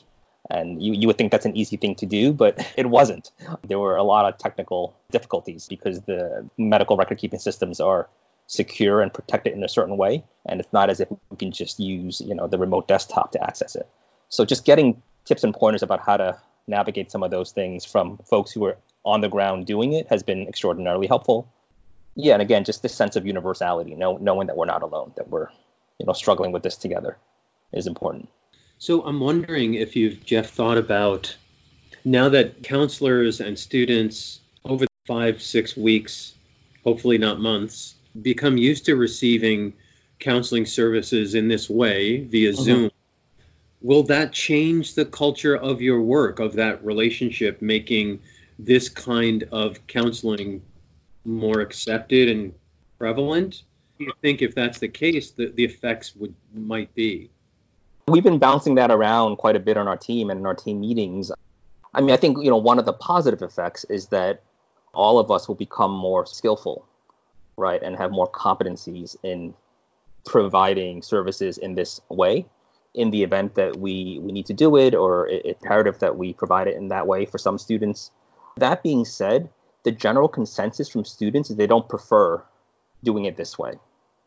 And 0.49 0.81
you, 0.81 0.93
you 0.93 1.07
would 1.07 1.17
think 1.17 1.31
that's 1.31 1.45
an 1.45 1.55
easy 1.55 1.77
thing 1.77 1.95
to 1.95 2.05
do, 2.05 2.33
but 2.33 2.65
it 2.77 2.87
wasn't. 2.87 3.31
There 3.67 3.79
were 3.79 3.95
a 3.95 4.03
lot 4.03 4.25
of 4.25 4.37
technical 4.37 4.95
difficulties 5.11 5.67
because 5.67 6.01
the 6.01 6.49
medical 6.57 6.97
record 6.97 7.19
keeping 7.19 7.39
systems 7.39 7.79
are 7.79 8.09
secure 8.51 9.01
and 9.01 9.13
protected 9.13 9.53
in 9.53 9.63
a 9.63 9.69
certain 9.69 9.95
way. 9.95 10.25
And 10.45 10.59
it's 10.59 10.73
not 10.73 10.89
as 10.89 10.99
if 10.99 11.07
we 11.29 11.37
can 11.37 11.51
just 11.51 11.79
use, 11.79 12.19
you 12.19 12.35
know, 12.35 12.47
the 12.47 12.57
remote 12.57 12.85
desktop 12.85 13.31
to 13.31 13.41
access 13.41 13.77
it. 13.77 13.87
So 14.27 14.43
just 14.43 14.65
getting 14.65 15.01
tips 15.23 15.45
and 15.45 15.53
pointers 15.53 15.83
about 15.83 16.01
how 16.01 16.17
to 16.17 16.37
navigate 16.67 17.11
some 17.11 17.23
of 17.23 17.31
those 17.31 17.53
things 17.53 17.85
from 17.85 18.17
folks 18.29 18.51
who 18.51 18.65
are 18.65 18.77
on 19.05 19.21
the 19.21 19.29
ground 19.29 19.67
doing 19.67 19.93
it 19.93 20.07
has 20.09 20.21
been 20.21 20.47
extraordinarily 20.47 21.07
helpful. 21.07 21.47
Yeah, 22.15 22.33
and 22.33 22.41
again, 22.41 22.65
just 22.65 22.83
this 22.83 22.93
sense 22.93 23.15
of 23.15 23.25
universality, 23.25 23.95
know, 23.95 24.17
knowing 24.17 24.47
that 24.47 24.57
we're 24.57 24.65
not 24.65 24.83
alone, 24.83 25.13
that 25.15 25.29
we're, 25.29 25.47
you 25.97 26.05
know, 26.05 26.13
struggling 26.13 26.51
with 26.51 26.61
this 26.61 26.75
together 26.75 27.17
is 27.71 27.87
important. 27.87 28.27
So 28.79 29.01
I'm 29.05 29.21
wondering 29.21 29.75
if 29.75 29.95
you've, 29.95 30.25
Jeff, 30.25 30.49
thought 30.49 30.77
about 30.77 31.33
now 32.03 32.27
that 32.27 32.63
counselors 32.63 33.39
and 33.39 33.57
students 33.57 34.41
over 34.65 34.87
five, 35.07 35.41
six 35.41 35.77
weeks, 35.77 36.33
hopefully 36.83 37.17
not 37.17 37.39
months, 37.39 37.95
become 38.19 38.57
used 38.57 38.85
to 38.85 38.95
receiving 38.95 39.73
counseling 40.19 40.65
services 40.65 41.35
in 41.35 41.47
this 41.47 41.69
way 41.69 42.21
via 42.21 42.51
uh-huh. 42.51 42.63
Zoom, 42.63 42.91
will 43.81 44.03
that 44.03 44.31
change 44.31 44.93
the 44.93 45.05
culture 45.05 45.55
of 45.55 45.81
your 45.81 46.01
work, 46.01 46.39
of 46.39 46.53
that 46.53 46.83
relationship, 46.85 47.61
making 47.61 48.19
this 48.57 48.89
kind 48.89 49.43
of 49.51 49.85
counseling 49.87 50.61
more 51.25 51.59
accepted 51.59 52.29
and 52.29 52.53
prevalent? 52.97 53.63
Do 53.97 54.05
you 54.05 54.13
think 54.21 54.41
if 54.41 54.55
that's 54.55 54.79
the 54.79 54.87
case, 54.87 55.31
the, 55.31 55.47
the 55.47 55.65
effects 55.65 56.15
would 56.15 56.33
might 56.53 56.93
be? 56.95 57.29
We've 58.07 58.23
been 58.23 58.39
bouncing 58.39 58.75
that 58.75 58.91
around 58.91 59.37
quite 59.37 59.55
a 59.55 59.59
bit 59.59 59.77
on 59.77 59.87
our 59.87 59.97
team 59.97 60.29
and 60.29 60.39
in 60.39 60.45
our 60.45 60.55
team 60.55 60.81
meetings. 60.81 61.31
I 61.93 62.01
mean, 62.01 62.11
I 62.11 62.17
think 62.17 62.37
you 62.43 62.49
know 62.49 62.57
one 62.57 62.79
of 62.79 62.85
the 62.85 62.93
positive 62.93 63.41
effects 63.41 63.83
is 63.85 64.07
that 64.07 64.41
all 64.93 65.19
of 65.19 65.29
us 65.31 65.47
will 65.47 65.55
become 65.55 65.91
more 65.91 66.25
skillful 66.25 66.85
right, 67.57 67.81
and 67.81 67.95
have 67.95 68.11
more 68.11 68.29
competencies 68.29 69.15
in 69.23 69.53
providing 70.25 71.01
services 71.01 71.57
in 71.57 71.75
this 71.75 72.01
way 72.09 72.45
in 72.93 73.11
the 73.11 73.23
event 73.23 73.55
that 73.55 73.77
we, 73.77 74.19
we 74.21 74.31
need 74.31 74.45
to 74.45 74.53
do 74.53 74.75
it 74.75 74.93
or 74.93 75.27
it's 75.27 75.61
imperative 75.61 75.99
that 75.99 76.17
we 76.17 76.33
provide 76.33 76.67
it 76.67 76.75
in 76.75 76.89
that 76.89 77.07
way 77.07 77.25
for 77.25 77.37
some 77.37 77.57
students. 77.57 78.11
That 78.57 78.83
being 78.83 79.05
said, 79.05 79.49
the 79.83 79.91
general 79.91 80.27
consensus 80.27 80.89
from 80.89 81.05
students 81.05 81.49
is 81.49 81.55
they 81.55 81.67
don't 81.67 81.87
prefer 81.87 82.43
doing 83.03 83.25
it 83.25 83.37
this 83.37 83.57
way. 83.57 83.73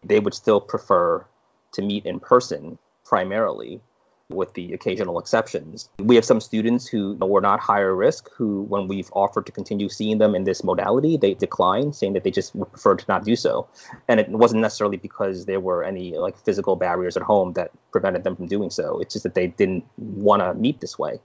They 0.02 0.18
would 0.18 0.34
still 0.34 0.60
prefer 0.60 1.26
to 1.72 1.82
meet 1.82 2.06
in 2.06 2.20
person 2.20 2.78
primarily 3.04 3.80
with 4.30 4.54
the 4.54 4.72
occasional 4.72 5.18
exceptions. 5.18 5.88
We 5.98 6.14
have 6.14 6.24
some 6.24 6.40
students 6.40 6.86
who 6.86 7.14
were 7.20 7.42
not 7.42 7.60
higher 7.60 7.94
risk 7.94 8.30
who, 8.34 8.62
when 8.62 8.88
we've 8.88 9.10
offered 9.12 9.46
to 9.46 9.52
continue 9.52 9.88
seeing 9.88 10.18
them 10.18 10.34
in 10.34 10.44
this 10.44 10.64
modality, 10.64 11.16
they 11.16 11.34
declined, 11.34 11.94
saying 11.94 12.14
that 12.14 12.24
they 12.24 12.30
just 12.30 12.54
would 12.54 12.70
prefer 12.70 12.96
to 12.96 13.04
not 13.06 13.24
do 13.24 13.36
so. 13.36 13.68
And 14.08 14.18
it 14.18 14.30
wasn't 14.30 14.62
necessarily 14.62 14.96
because 14.96 15.44
there 15.44 15.60
were 15.60 15.84
any 15.84 16.16
like 16.16 16.38
physical 16.38 16.74
barriers 16.76 17.16
at 17.16 17.22
home 17.22 17.52
that 17.52 17.70
prevented 17.92 18.24
them 18.24 18.34
from 18.36 18.46
doing 18.46 18.70
so. 18.70 18.98
It's 18.98 19.12
just 19.12 19.24
that 19.24 19.34
they 19.34 19.48
didn't 19.48 19.84
want 19.98 20.40
to 20.40 20.54
meet 20.54 20.80
this 20.80 20.98
way. 20.98 21.20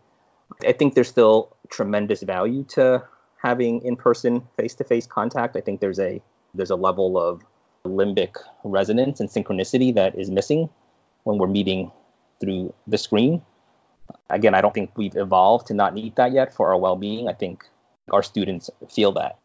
I 0.68 0.74
think 0.74 0.94
there's 0.94 1.08
still 1.08 1.56
tremendous 1.70 2.22
value 2.22 2.64
to 2.70 3.08
having 3.42 3.82
in-person 3.82 4.44
face-to-face 4.58 5.08
contact. 5.08 5.56
I 5.56 5.62
think 5.62 5.80
there's 5.80 6.00
a 6.00 6.22
there's 6.54 6.72
a 6.72 6.76
level 6.76 7.18
of 7.18 7.44
limbic 7.86 8.36
resonance 8.64 9.22
and 9.22 9.30
synchronicity 9.30 9.96
that 9.96 10.20
is 10.20 10.30
missing 10.30 10.70
when 11.24 11.38
we're 11.38 11.48
meeting 11.48 11.92
through 12.40 12.74
the 12.88 12.98
screen. 12.98 13.42
Again, 14.30 14.56
I 14.56 14.62
don't 14.62 14.74
think 14.74 14.92
we've 14.96 15.16
evolved 15.16 15.68
to 15.68 15.74
not 15.74 15.94
need 15.94 16.16
that 16.16 16.32
yet 16.32 16.54
for 16.54 16.70
our 16.70 16.78
well 16.78 16.96
being. 16.96 17.28
I 17.28 17.34
think 17.34 17.66
our 18.12 18.24
students 18.24 18.70
feel 18.90 19.12
that. 19.14 19.38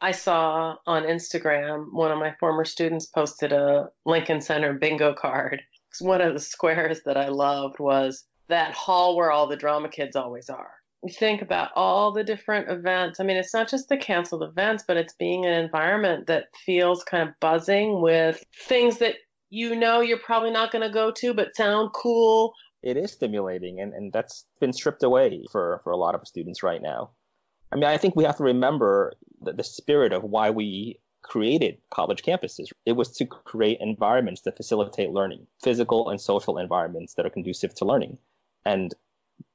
I 0.00 0.12
saw 0.12 0.76
on 0.86 1.02
Instagram 1.02 1.92
one 1.92 2.10
of 2.10 2.18
my 2.18 2.34
former 2.40 2.64
students 2.64 3.06
posted 3.06 3.52
a 3.52 3.90
Lincoln 4.06 4.40
Center 4.40 4.72
bingo 4.72 5.12
card. 5.12 5.62
One 6.00 6.22
of 6.22 6.32
the 6.32 6.40
squares 6.40 7.02
that 7.04 7.18
I 7.18 7.28
loved 7.28 7.78
was 7.78 8.24
that 8.48 8.72
hall 8.72 9.16
where 9.16 9.30
all 9.30 9.46
the 9.46 9.56
drama 9.56 9.88
kids 9.88 10.16
always 10.16 10.48
are. 10.48 10.72
You 11.02 11.12
think 11.12 11.42
about 11.42 11.70
all 11.76 12.12
the 12.12 12.24
different 12.24 12.70
events. 12.70 13.20
I 13.20 13.24
mean, 13.24 13.36
it's 13.36 13.54
not 13.54 13.68
just 13.68 13.88
the 13.88 13.96
canceled 13.96 14.42
events, 14.42 14.84
but 14.86 14.96
it's 14.96 15.14
being 15.14 15.46
an 15.46 15.52
environment 15.52 16.26
that 16.26 16.48
feels 16.64 17.02
kind 17.04 17.28
of 17.28 17.34
buzzing 17.40 18.00
with 18.00 18.42
things 18.54 18.98
that 18.98 19.16
you 19.50 19.76
know 19.76 20.00
you're 20.00 20.18
probably 20.18 20.50
not 20.50 20.72
going 20.72 20.86
to 20.86 20.92
go 20.92 21.10
to, 21.10 21.34
but 21.34 21.54
sound 21.54 21.92
cool. 21.92 22.54
It 22.82 22.96
is 22.96 23.12
stimulating, 23.12 23.80
and, 23.80 23.92
and 23.92 24.12
that's 24.12 24.46
been 24.60 24.72
stripped 24.72 25.02
away 25.02 25.44
for, 25.52 25.80
for 25.84 25.92
a 25.92 25.96
lot 25.96 26.14
of 26.14 26.26
students 26.26 26.62
right 26.62 26.80
now. 26.80 27.10
I 27.72 27.76
mean, 27.76 27.84
I 27.84 27.98
think 27.98 28.16
we 28.16 28.24
have 28.24 28.36
to 28.38 28.44
remember 28.44 29.12
the, 29.42 29.52
the 29.52 29.64
spirit 29.64 30.12
of 30.12 30.22
why 30.24 30.50
we 30.50 30.98
created 31.22 31.78
college 31.90 32.22
campuses. 32.22 32.68
It 32.86 32.92
was 32.92 33.10
to 33.18 33.26
create 33.26 33.78
environments 33.80 34.42
that 34.42 34.56
facilitate 34.56 35.10
learning, 35.10 35.46
physical 35.62 36.08
and 36.08 36.20
social 36.20 36.58
environments 36.58 37.14
that 37.14 37.26
are 37.26 37.30
conducive 37.30 37.74
to 37.76 37.84
learning. 37.84 38.18
And 38.64 38.94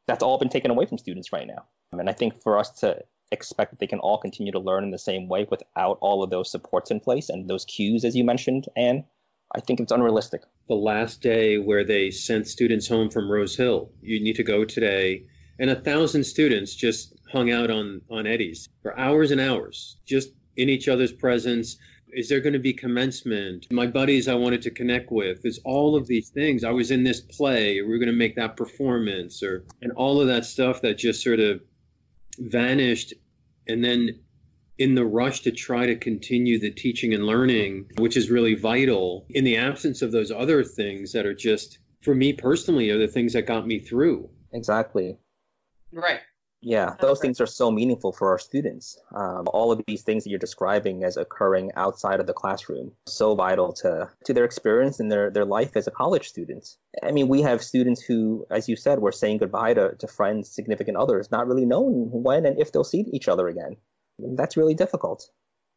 that's 0.08 0.24
all 0.24 0.38
been 0.38 0.50
taken 0.50 0.72
away 0.72 0.86
from 0.86 0.98
students 0.98 1.34
right 1.34 1.48
now. 1.48 1.66
And 1.92 2.10
I 2.10 2.14
think 2.14 2.42
for 2.42 2.60
us 2.60 2.70
to 2.82 3.04
expect 3.32 3.72
that 3.72 3.80
they 3.80 3.88
can 3.88 4.00
all 4.00 4.18
continue 4.18 4.52
to 4.52 4.60
learn 4.60 4.84
in 4.84 4.92
the 4.92 5.00
same 5.00 5.28
way 5.28 5.48
without 5.50 5.98
all 6.02 6.24
of 6.24 6.30
those 6.30 6.52
supports 6.52 6.92
in 6.92 7.00
place 7.00 7.30
and 7.30 7.50
those 7.50 7.66
cues, 7.66 8.06
as 8.06 8.16
you 8.16 8.24
mentioned, 8.24 8.68
Anne, 8.78 9.04
I 9.56 9.62
think 9.62 9.80
it's 9.80 9.92
unrealistic. 9.94 10.42
The 10.68 10.76
last 10.76 11.22
day 11.22 11.58
where 11.58 11.86
they 11.86 12.12
sent 12.12 12.48
students 12.48 12.90
home 12.90 13.10
from 13.10 13.32
Rose 13.32 13.56
Hill, 13.56 13.90
you 14.02 14.20
need 14.20 14.36
to 14.36 14.44
go 14.44 14.66
today, 14.66 15.28
and 15.58 15.70
a 15.70 15.80
thousand 15.80 16.26
students 16.26 16.76
just 16.76 17.14
hung 17.32 17.50
out 17.50 17.72
on 17.72 18.02
on 18.10 18.28
Eddie's 18.28 18.68
for 18.82 18.98
hours 19.00 19.32
and 19.32 19.40
hours, 19.40 19.96
just 20.06 20.30
in 20.58 20.68
each 20.68 20.90
other's 20.90 21.14
presence. 21.14 21.78
Is 22.10 22.28
there 22.28 22.42
going 22.42 22.54
to 22.54 22.60
be 22.60 22.74
commencement? 22.74 23.72
My 23.72 23.88
buddies 23.88 24.28
I 24.28 24.36
wanted 24.36 24.64
to 24.64 24.72
connect 24.72 25.12
with. 25.12 25.42
There's 25.42 25.60
all 25.60 25.96
of 25.96 26.06
these 26.06 26.30
things. 26.30 26.64
I 26.64 26.72
was 26.72 26.92
in 26.92 27.04
this 27.04 27.22
play. 27.22 27.82
We 27.82 27.94
are 27.94 27.98
going 27.98 28.08
to 28.08 28.14
make 28.14 28.36
that 28.36 28.58
performance, 28.58 29.42
or 29.42 29.64
and 29.82 29.94
all 29.94 30.20
of 30.20 30.28
that 30.28 30.44
stuff 30.44 30.82
that 30.82 30.98
just 30.98 31.24
sort 31.24 31.40
of 31.40 31.62
vanished, 32.38 33.14
and 33.70 33.82
then 33.82 34.20
in 34.78 34.96
the 34.96 35.06
rush 35.06 35.42
to 35.42 35.52
try 35.52 35.86
to 35.86 35.96
continue 35.96 36.60
the 36.60 36.72
teaching 36.72 37.14
and 37.14 37.26
learning, 37.26 37.86
which 37.98 38.18
is 38.18 38.30
really 38.30 38.56
vital, 38.56 39.26
in 39.30 39.44
the 39.44 39.58
absence 39.58 40.02
of 40.02 40.12
those 40.12 40.32
other 40.32 40.64
things 40.64 41.14
that 41.14 41.26
are 41.26 41.34
just, 41.34 41.80
for 42.02 42.14
me 42.14 42.34
personally, 42.34 42.90
are 42.90 42.98
the 42.98 43.08
things 43.08 43.34
that 43.34 43.46
got 43.46 43.66
me 43.66 43.80
through. 43.80 44.30
Exactly. 44.52 45.18
Right. 45.92 46.20
Yeah, 46.62 46.96
those 47.00 47.20
things 47.20 47.40
are 47.42 47.46
so 47.46 47.70
meaningful 47.70 48.12
for 48.12 48.30
our 48.30 48.40
students. 48.40 48.98
Um, 49.16 49.46
all 49.54 49.72
of 49.72 49.84
these 49.86 50.02
things 50.02 50.24
that 50.24 50.32
you're 50.32 50.40
describing 50.40 51.04
as 51.04 51.16
occurring 51.16 51.72
outside 51.76 52.20
of 52.20 52.26
the 52.26 52.34
classroom, 52.34 52.94
so 53.06 53.36
vital 53.36 53.74
to 53.74 54.10
to 54.24 54.34
their 54.34 54.46
experience 54.46 55.00
and 55.00 55.12
their 55.12 55.30
their 55.30 55.46
life 55.46 55.78
as 55.78 55.86
a 55.86 55.92
college 55.92 56.28
student. 56.28 56.68
I 57.04 57.12
mean, 57.12 57.28
we 57.28 57.44
have 57.44 57.64
students 57.64 58.02
who, 58.02 58.48
as 58.50 58.68
you 58.68 58.78
said, 58.78 58.98
were 58.98 59.12
saying 59.12 59.38
goodbye 59.38 59.76
to, 59.76 59.96
to 60.00 60.08
friends, 60.08 60.50
significant 60.50 60.98
others, 60.98 61.30
not 61.30 61.46
really 61.46 61.66
knowing 61.66 62.10
when 62.12 62.48
and 62.48 62.60
if 62.60 62.72
they'll 62.72 62.84
see 62.84 63.06
each 63.14 63.28
other 63.28 63.48
again 63.48 63.78
that's 64.20 64.58
really 64.58 64.76
difficult. 64.76 65.30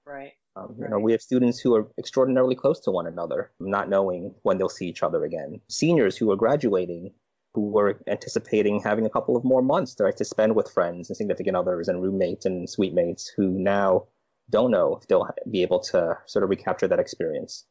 Right. 0.06 0.32
Um, 0.56 0.74
you 0.76 0.82
right. 0.82 0.90
know, 0.90 0.98
we 0.98 1.12
have 1.12 1.22
students 1.22 1.60
who 1.60 1.74
are 1.74 1.88
extraordinarily 1.98 2.54
close 2.54 2.80
to 2.80 2.90
one 2.90 3.06
another, 3.06 3.52
not 3.60 3.88
knowing 3.88 4.34
when 4.42 4.58
they'll 4.58 4.68
see 4.68 4.88
each 4.88 5.02
other 5.02 5.24
again. 5.24 5.60
Seniors 5.68 6.16
who 6.16 6.30
are 6.30 6.36
graduating, 6.36 7.12
who 7.54 7.70
were 7.70 8.00
anticipating 8.06 8.80
having 8.80 9.06
a 9.06 9.10
couple 9.10 9.36
of 9.36 9.44
more 9.44 9.62
months 9.62 9.94
to, 9.96 10.04
right, 10.04 10.16
to 10.16 10.24
spend 10.24 10.54
with 10.56 10.70
friends 10.70 11.10
and 11.10 11.16
significant 11.16 11.56
others 11.56 11.88
and 11.88 12.02
roommates 12.02 12.46
and 12.46 12.68
suite 12.68 12.94
mates, 12.94 13.32
who 13.36 13.50
now 13.50 14.06
don't 14.50 14.70
know 14.70 14.96
if 14.96 15.06
they'll 15.06 15.28
be 15.50 15.62
able 15.62 15.80
to 15.80 16.18
sort 16.26 16.42
of 16.42 16.50
recapture 16.50 16.88
that 16.88 16.98
experience. 16.98 17.64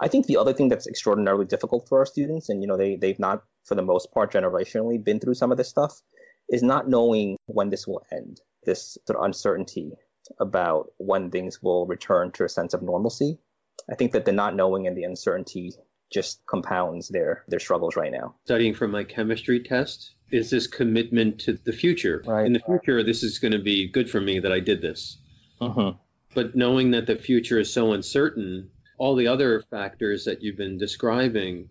I 0.00 0.08
think 0.08 0.26
the 0.26 0.36
other 0.36 0.52
thing 0.52 0.68
that's 0.68 0.86
extraordinarily 0.86 1.44
difficult 1.44 1.88
for 1.88 1.98
our 1.98 2.06
students, 2.06 2.48
and 2.48 2.62
you 2.62 2.68
know, 2.68 2.76
they 2.76 2.96
they've 2.96 3.18
not 3.18 3.42
for 3.64 3.74
the 3.74 3.82
most 3.82 4.12
part 4.12 4.32
generationally 4.32 5.02
been 5.02 5.20
through 5.20 5.34
some 5.34 5.50
of 5.50 5.58
this 5.58 5.68
stuff, 5.68 6.00
is 6.48 6.62
not 6.62 6.88
knowing 6.88 7.36
when 7.46 7.70
this 7.70 7.86
will 7.86 8.02
end. 8.12 8.40
This 8.64 8.96
sort 9.06 9.18
of 9.18 9.24
uncertainty 9.24 9.92
about 10.38 10.92
when 10.98 11.30
things 11.30 11.62
will 11.62 11.86
return 11.86 12.32
to 12.32 12.44
a 12.44 12.48
sense 12.48 12.74
of 12.74 12.82
normalcy. 12.82 13.38
I 13.90 13.94
think 13.94 14.12
that 14.12 14.24
the 14.24 14.32
not 14.32 14.54
knowing 14.54 14.86
and 14.86 14.96
the 14.96 15.04
uncertainty 15.04 15.72
just 16.12 16.44
compounds 16.46 17.08
their 17.08 17.44
their 17.48 17.58
struggles 17.58 17.96
right 17.96 18.12
now. 18.12 18.34
Studying 18.44 18.74
for 18.74 18.86
my 18.86 19.04
chemistry 19.04 19.60
test 19.60 20.14
is 20.30 20.50
this 20.50 20.66
commitment 20.66 21.40
to 21.40 21.54
the 21.54 21.72
future. 21.72 22.22
Right. 22.26 22.46
In 22.46 22.52
the 22.52 22.60
future, 22.60 23.02
this 23.02 23.22
is 23.22 23.38
going 23.38 23.52
to 23.52 23.58
be 23.58 23.88
good 23.88 24.10
for 24.10 24.20
me 24.20 24.40
that 24.40 24.52
I 24.52 24.60
did 24.60 24.80
this. 24.80 25.18
Mm-hmm. 25.60 25.98
But 26.34 26.54
knowing 26.54 26.92
that 26.92 27.06
the 27.06 27.16
future 27.16 27.58
is 27.58 27.72
so 27.72 27.92
uncertain, 27.92 28.70
all 28.98 29.16
the 29.16 29.28
other 29.28 29.62
factors 29.70 30.24
that 30.24 30.42
you've 30.42 30.56
been 30.56 30.78
describing, 30.78 31.68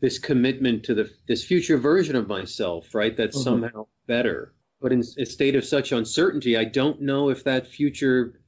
this 0.00 0.18
commitment 0.18 0.84
to 0.84 0.94
the 0.94 1.10
this 1.26 1.44
future 1.44 1.76
version 1.76 2.16
of 2.16 2.28
myself, 2.28 2.94
right? 2.94 3.16
That's 3.16 3.36
mm-hmm. 3.36 3.44
somehow 3.44 3.86
better. 4.06 4.52
But 4.80 4.92
in 4.92 5.00
a 5.18 5.26
state 5.26 5.56
of 5.56 5.64
such 5.64 5.92
uncertainty, 5.92 6.56
I 6.56 6.64
don't 6.64 7.02
know 7.02 7.28
if 7.28 7.44
that 7.44 7.66
future 7.66 8.40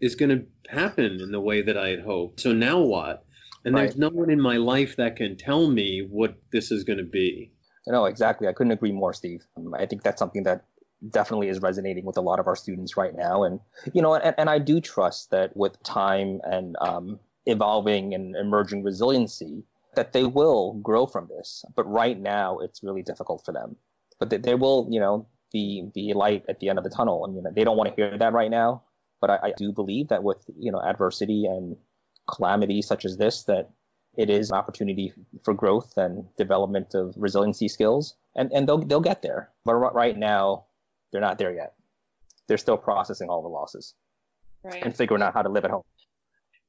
is 0.00 0.14
going 0.14 0.30
to 0.30 0.46
happen 0.70 1.20
in 1.20 1.32
the 1.32 1.40
way 1.40 1.62
that 1.62 1.76
I 1.76 1.88
had 1.88 2.00
hoped. 2.00 2.40
So 2.40 2.52
now 2.52 2.80
what? 2.80 3.24
And 3.64 3.74
right. 3.74 3.82
there's 3.82 3.96
no 3.96 4.08
one 4.08 4.30
in 4.30 4.40
my 4.40 4.56
life 4.56 4.96
that 4.96 5.16
can 5.16 5.36
tell 5.36 5.68
me 5.68 6.06
what 6.08 6.36
this 6.52 6.70
is 6.70 6.84
going 6.84 6.98
to 6.98 7.04
be. 7.04 7.52
No, 7.86 8.06
exactly. 8.06 8.48
I 8.48 8.52
couldn't 8.52 8.72
agree 8.72 8.92
more, 8.92 9.12
Steve. 9.12 9.44
Um, 9.56 9.74
I 9.74 9.86
think 9.86 10.02
that's 10.02 10.18
something 10.18 10.44
that 10.44 10.64
definitely 11.10 11.48
is 11.48 11.60
resonating 11.60 12.04
with 12.04 12.16
a 12.16 12.20
lot 12.20 12.40
of 12.40 12.46
our 12.46 12.56
students 12.56 12.96
right 12.96 13.14
now. 13.14 13.44
And, 13.44 13.60
you 13.92 14.02
know, 14.02 14.14
and, 14.14 14.34
and 14.38 14.50
I 14.50 14.58
do 14.58 14.80
trust 14.80 15.30
that 15.30 15.56
with 15.56 15.80
time 15.82 16.40
and 16.42 16.76
um, 16.80 17.20
evolving 17.44 18.14
and 18.14 18.34
emerging 18.34 18.82
resiliency, 18.82 19.62
that 19.94 20.12
they 20.12 20.24
will 20.24 20.74
grow 20.74 21.06
from 21.06 21.28
this. 21.28 21.64
But 21.74 21.84
right 21.84 22.18
now, 22.18 22.58
it's 22.58 22.82
really 22.82 23.02
difficult 23.02 23.44
for 23.44 23.52
them. 23.52 23.76
But 24.18 24.30
they, 24.30 24.38
they 24.38 24.54
will, 24.54 24.88
you 24.90 25.00
know, 25.00 25.26
be 25.52 25.88
be 25.94 26.12
light 26.14 26.44
at 26.48 26.60
the 26.60 26.68
end 26.68 26.78
of 26.78 26.84
the 26.84 26.90
tunnel. 26.90 27.24
I 27.26 27.30
mean, 27.30 27.44
they 27.54 27.64
don't 27.64 27.76
want 27.76 27.90
to 27.90 27.94
hear 27.94 28.16
that 28.16 28.32
right 28.32 28.50
now, 28.50 28.82
but 29.20 29.30
I, 29.30 29.38
I 29.42 29.52
do 29.56 29.72
believe 29.72 30.08
that 30.08 30.22
with 30.22 30.44
you 30.58 30.72
know 30.72 30.80
adversity 30.80 31.46
and 31.46 31.76
calamity 32.28 32.82
such 32.82 33.04
as 33.04 33.16
this, 33.16 33.44
that 33.44 33.70
it 34.16 34.30
is 34.30 34.50
an 34.50 34.56
opportunity 34.56 35.12
for 35.44 35.54
growth 35.54 35.96
and 35.96 36.24
development 36.36 36.94
of 36.94 37.14
resiliency 37.16 37.68
skills, 37.68 38.14
and 38.34 38.50
and 38.52 38.68
they'll 38.68 38.78
they'll 38.78 39.00
get 39.00 39.22
there. 39.22 39.50
But 39.64 39.74
right 39.74 40.16
now, 40.16 40.64
they're 41.12 41.20
not 41.20 41.38
there 41.38 41.54
yet. 41.54 41.74
They're 42.48 42.58
still 42.58 42.76
processing 42.76 43.28
all 43.28 43.42
the 43.42 43.48
losses 43.48 43.94
right. 44.62 44.82
and 44.82 44.96
figuring 44.96 45.22
out 45.22 45.34
how 45.34 45.42
to 45.42 45.48
live 45.48 45.64
at 45.64 45.70
home. 45.70 45.82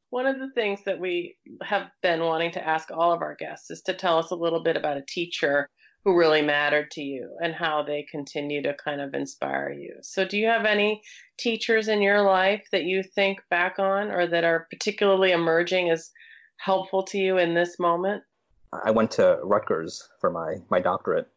One 0.10 0.26
of 0.26 0.40
the 0.40 0.50
things 0.56 0.80
that 0.86 1.00
we 1.00 1.36
have 1.62 1.90
been 2.02 2.22
wanting 2.22 2.52
to 2.52 2.66
ask 2.66 2.90
all 2.92 3.12
of 3.12 3.22
our 3.22 3.36
guests 3.36 3.70
is 3.70 3.82
to 3.84 3.94
tell 3.94 4.18
us 4.18 4.32
a 4.32 4.36
little 4.36 4.64
bit 4.64 4.78
about 4.78 4.98
a 4.98 5.04
teacher 5.08 5.70
who 6.08 6.18
really 6.18 6.42
mattered 6.42 6.90
to 6.90 7.02
you 7.02 7.36
and 7.44 7.54
how 7.54 7.84
they 7.84 8.02
continue 8.02 8.62
to 8.62 8.74
kind 8.74 9.02
of 9.02 9.14
inspire 9.14 9.70
you. 9.70 9.94
So, 10.04 10.24
do 10.24 10.38
you 10.38 10.48
have 10.48 10.64
any 10.64 11.02
teachers 11.38 11.90
in 11.90 12.02
your 12.02 12.22
life 12.22 12.64
that 12.72 12.86
you 12.86 13.04
think 13.04 13.42
back 13.50 13.78
on 13.78 14.10
or 14.10 14.26
that 14.26 14.46
are 14.46 14.68
particularly 14.70 15.34
emerging 15.34 15.90
as 15.90 16.10
helpful 16.56 17.04
to 17.04 17.18
you 17.18 17.38
in 17.38 17.54
this 17.54 17.78
moment? 17.78 18.24
I 18.72 18.92
went 18.92 19.12
to 19.12 19.38
Rutgers 19.44 20.08
for 20.22 20.32
my, 20.32 20.56
my 20.70 20.80
doctorate, 20.80 21.28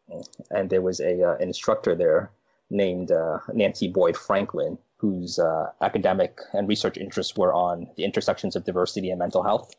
and 0.51 0.69
there 0.69 0.81
was 0.81 1.01
a 1.01 1.21
uh, 1.21 1.35
instructor 1.41 1.93
there 1.93 2.31
named 2.69 3.11
uh, 3.11 3.39
Nancy 3.53 3.89
Boyd 3.89 4.15
Franklin, 4.15 4.77
whose 4.95 5.37
uh, 5.37 5.71
academic 5.81 6.39
and 6.53 6.69
research 6.69 6.95
interests 6.95 7.35
were 7.35 7.53
on 7.53 7.87
the 7.97 8.05
intersections 8.05 8.55
of 8.55 8.63
diversity 8.63 9.09
and 9.09 9.19
mental 9.19 9.43
health. 9.43 9.75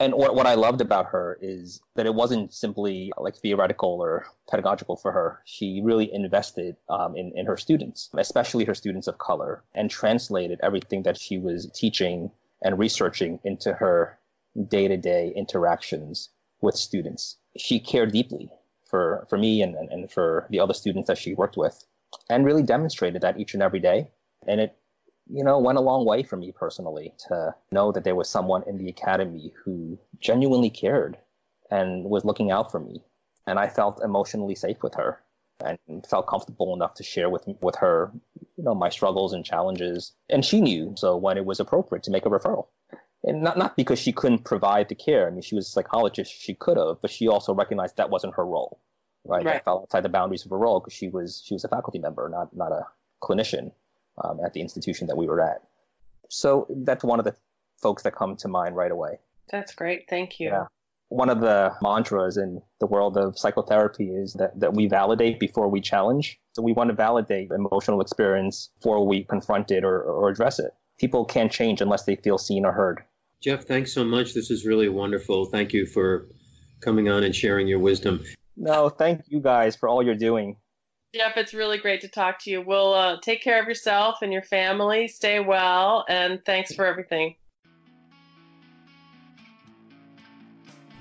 And 0.00 0.14
what, 0.14 0.34
what 0.36 0.46
I 0.46 0.54
loved 0.54 0.80
about 0.80 1.06
her 1.06 1.38
is 1.40 1.80
that 1.96 2.06
it 2.06 2.14
wasn't 2.14 2.54
simply 2.54 3.12
like 3.18 3.36
theoretical 3.36 4.00
or 4.00 4.26
pedagogical 4.48 4.96
for 4.96 5.10
her. 5.10 5.40
She 5.44 5.80
really 5.82 6.12
invested 6.12 6.76
um, 6.88 7.16
in, 7.16 7.32
in 7.34 7.46
her 7.46 7.56
students, 7.56 8.08
especially 8.16 8.64
her 8.64 8.74
students 8.74 9.08
of 9.08 9.18
color, 9.18 9.64
and 9.74 9.90
translated 9.90 10.60
everything 10.62 11.02
that 11.02 11.18
she 11.18 11.38
was 11.38 11.68
teaching 11.74 12.30
and 12.62 12.78
researching 12.78 13.40
into 13.42 13.72
her 13.72 14.18
day 14.68 14.86
to 14.86 14.96
day 14.96 15.32
interactions 15.34 16.30
with 16.60 16.76
students. 16.76 17.36
She 17.56 17.80
cared 17.80 18.12
deeply 18.12 18.50
for, 18.88 19.26
for 19.28 19.36
me 19.36 19.62
and, 19.62 19.74
and 19.74 20.10
for 20.10 20.46
the 20.50 20.60
other 20.60 20.74
students 20.74 21.08
that 21.08 21.18
she 21.18 21.34
worked 21.34 21.56
with 21.56 21.84
and 22.30 22.44
really 22.44 22.62
demonstrated 22.62 23.22
that 23.22 23.38
each 23.38 23.54
and 23.54 23.62
every 23.62 23.80
day. 23.80 24.10
And 24.46 24.60
it, 24.60 24.76
you 25.30 25.44
know, 25.44 25.58
went 25.58 25.78
a 25.78 25.82
long 25.82 26.04
way 26.04 26.22
for 26.22 26.36
me 26.36 26.52
personally 26.52 27.12
to 27.28 27.54
know 27.70 27.92
that 27.92 28.04
there 28.04 28.14
was 28.14 28.28
someone 28.28 28.62
in 28.66 28.78
the 28.78 28.88
academy 28.88 29.52
who 29.64 29.98
genuinely 30.20 30.70
cared 30.70 31.18
and 31.70 32.04
was 32.04 32.24
looking 32.24 32.50
out 32.50 32.70
for 32.70 32.80
me. 32.80 33.02
And 33.46 33.58
I 33.58 33.68
felt 33.68 34.02
emotionally 34.02 34.54
safe 34.54 34.82
with 34.82 34.94
her 34.94 35.20
and 35.64 35.78
felt 36.06 36.26
comfortable 36.26 36.74
enough 36.74 36.94
to 36.94 37.02
share 37.02 37.28
with 37.30 37.44
with 37.60 37.76
her, 37.76 38.12
you 38.56 38.64
know, 38.64 38.74
my 38.74 38.88
struggles 38.88 39.32
and 39.32 39.44
challenges. 39.44 40.12
And 40.28 40.44
she 40.44 40.60
knew 40.60 40.94
so 40.96 41.16
when 41.16 41.36
it 41.36 41.44
was 41.44 41.60
appropriate 41.60 42.04
to 42.04 42.10
make 42.10 42.26
a 42.26 42.30
referral. 42.30 42.66
And 43.24 43.42
not 43.42 43.58
not 43.58 43.76
because 43.76 43.98
she 43.98 44.12
couldn't 44.12 44.44
provide 44.44 44.88
the 44.88 44.94
care. 44.94 45.26
I 45.26 45.30
mean, 45.30 45.42
she 45.42 45.54
was 45.54 45.66
a 45.66 45.70
psychologist; 45.70 46.32
she 46.32 46.54
could 46.54 46.76
have, 46.76 47.02
but 47.02 47.10
she 47.10 47.26
also 47.26 47.52
recognized 47.52 47.96
that 47.96 48.10
wasn't 48.10 48.34
her 48.36 48.44
role 48.44 48.80
right? 49.24 49.44
right. 49.44 49.54
That 49.54 49.64
fell 49.64 49.80
outside 49.82 50.02
the 50.04 50.08
boundaries 50.08 50.44
of 50.44 50.50
her 50.50 50.58
role 50.58 50.80
because 50.80 50.92
she 50.92 51.08
was 51.08 51.42
she 51.44 51.54
was 51.54 51.64
a 51.64 51.68
faculty 51.68 51.98
member, 51.98 52.28
not 52.28 52.54
not 52.56 52.72
a 52.72 52.86
clinician 53.22 53.72
um, 54.22 54.40
at 54.44 54.52
the 54.52 54.60
institution 54.60 55.08
that 55.08 55.16
we 55.16 55.26
were 55.26 55.40
at. 55.40 55.62
So 56.28 56.66
that's 56.70 57.04
one 57.04 57.18
of 57.18 57.24
the 57.24 57.34
folks 57.80 58.02
that 58.02 58.14
come 58.14 58.36
to 58.36 58.48
mind 58.48 58.76
right 58.76 58.90
away. 58.90 59.18
That's 59.50 59.74
great. 59.74 60.04
Thank 60.08 60.40
you. 60.40 60.48
Yeah. 60.48 60.64
One 61.10 61.30
of 61.30 61.40
the 61.40 61.72
mantras 61.80 62.36
in 62.36 62.60
the 62.80 62.86
world 62.86 63.16
of 63.16 63.38
psychotherapy 63.38 64.10
is 64.10 64.34
that, 64.34 64.60
that 64.60 64.74
we 64.74 64.88
validate 64.88 65.40
before 65.40 65.68
we 65.68 65.80
challenge. 65.80 66.38
So 66.52 66.62
we 66.62 66.72
want 66.72 66.90
to 66.90 66.94
validate 66.94 67.50
emotional 67.50 68.02
experience 68.02 68.70
before 68.78 69.06
we 69.06 69.24
confront 69.24 69.70
it 69.70 69.84
or, 69.84 70.02
or 70.02 70.28
address 70.28 70.58
it. 70.58 70.72
People 70.98 71.24
can't 71.24 71.50
change 71.50 71.80
unless 71.80 72.04
they 72.04 72.16
feel 72.16 72.36
seen 72.36 72.66
or 72.66 72.72
heard. 72.72 73.02
Jeff, 73.40 73.64
thanks 73.64 73.92
so 73.92 74.04
much. 74.04 74.34
This 74.34 74.50
is 74.50 74.66
really 74.66 74.88
wonderful. 74.88 75.46
Thank 75.46 75.72
you 75.72 75.86
for 75.86 76.26
coming 76.80 77.08
on 77.08 77.22
and 77.22 77.34
sharing 77.34 77.68
your 77.68 77.78
wisdom. 77.78 78.22
No, 78.56 78.88
thank 78.88 79.22
you 79.28 79.40
guys 79.40 79.76
for 79.76 79.88
all 79.88 80.02
you're 80.02 80.14
doing. 80.14 80.56
Jeff, 81.14 81.36
it's 81.36 81.54
really 81.54 81.78
great 81.78 82.02
to 82.02 82.08
talk 82.08 82.38
to 82.40 82.50
you. 82.50 82.60
We'll 82.60 82.92
uh, 82.92 83.18
take 83.22 83.42
care 83.42 83.60
of 83.60 83.66
yourself 83.66 84.18
and 84.20 84.32
your 84.32 84.42
family. 84.42 85.08
Stay 85.08 85.40
well, 85.40 86.04
and 86.08 86.44
thanks 86.44 86.74
for 86.74 86.84
everything. 86.84 87.34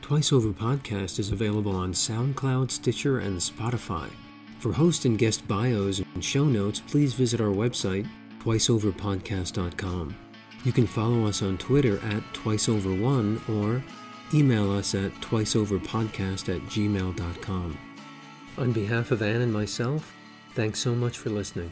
Twice 0.02 0.32
Over 0.32 0.54
Podcast 0.54 1.20
is 1.20 1.32
available 1.32 1.76
on 1.76 1.92
SoundCloud, 1.92 2.72
Stitcher, 2.72 3.20
and 3.20 3.38
Spotify. 3.38 4.10
For 4.60 4.72
host 4.72 5.04
and 5.04 5.18
guest 5.18 5.46
bios 5.46 6.00
and 6.00 6.24
show 6.24 6.46
notes, 6.46 6.80
please 6.80 7.14
visit 7.14 7.42
our 7.42 7.54
website, 7.54 8.10
twiceoverpodcast.com. 8.40 10.16
You 10.64 10.72
can 10.72 10.88
follow 10.88 11.26
us 11.26 11.42
on 11.42 11.58
Twitter 11.58 11.98
at 12.06 12.24
twiceover1 12.34 13.50
or 13.50 13.84
email 14.34 14.72
us 14.72 14.96
at 14.96 15.12
twiceoverpodcast 15.16 16.56
at 16.56 16.62
gmail.com. 16.64 17.78
On 18.58 18.72
behalf 18.72 19.12
of 19.12 19.22
Anne 19.22 19.42
and 19.42 19.54
myself, 19.54 20.16
thanks 20.56 20.80
so 20.80 20.96
much 20.96 21.20
for 21.20 21.30
listening. 21.30 21.72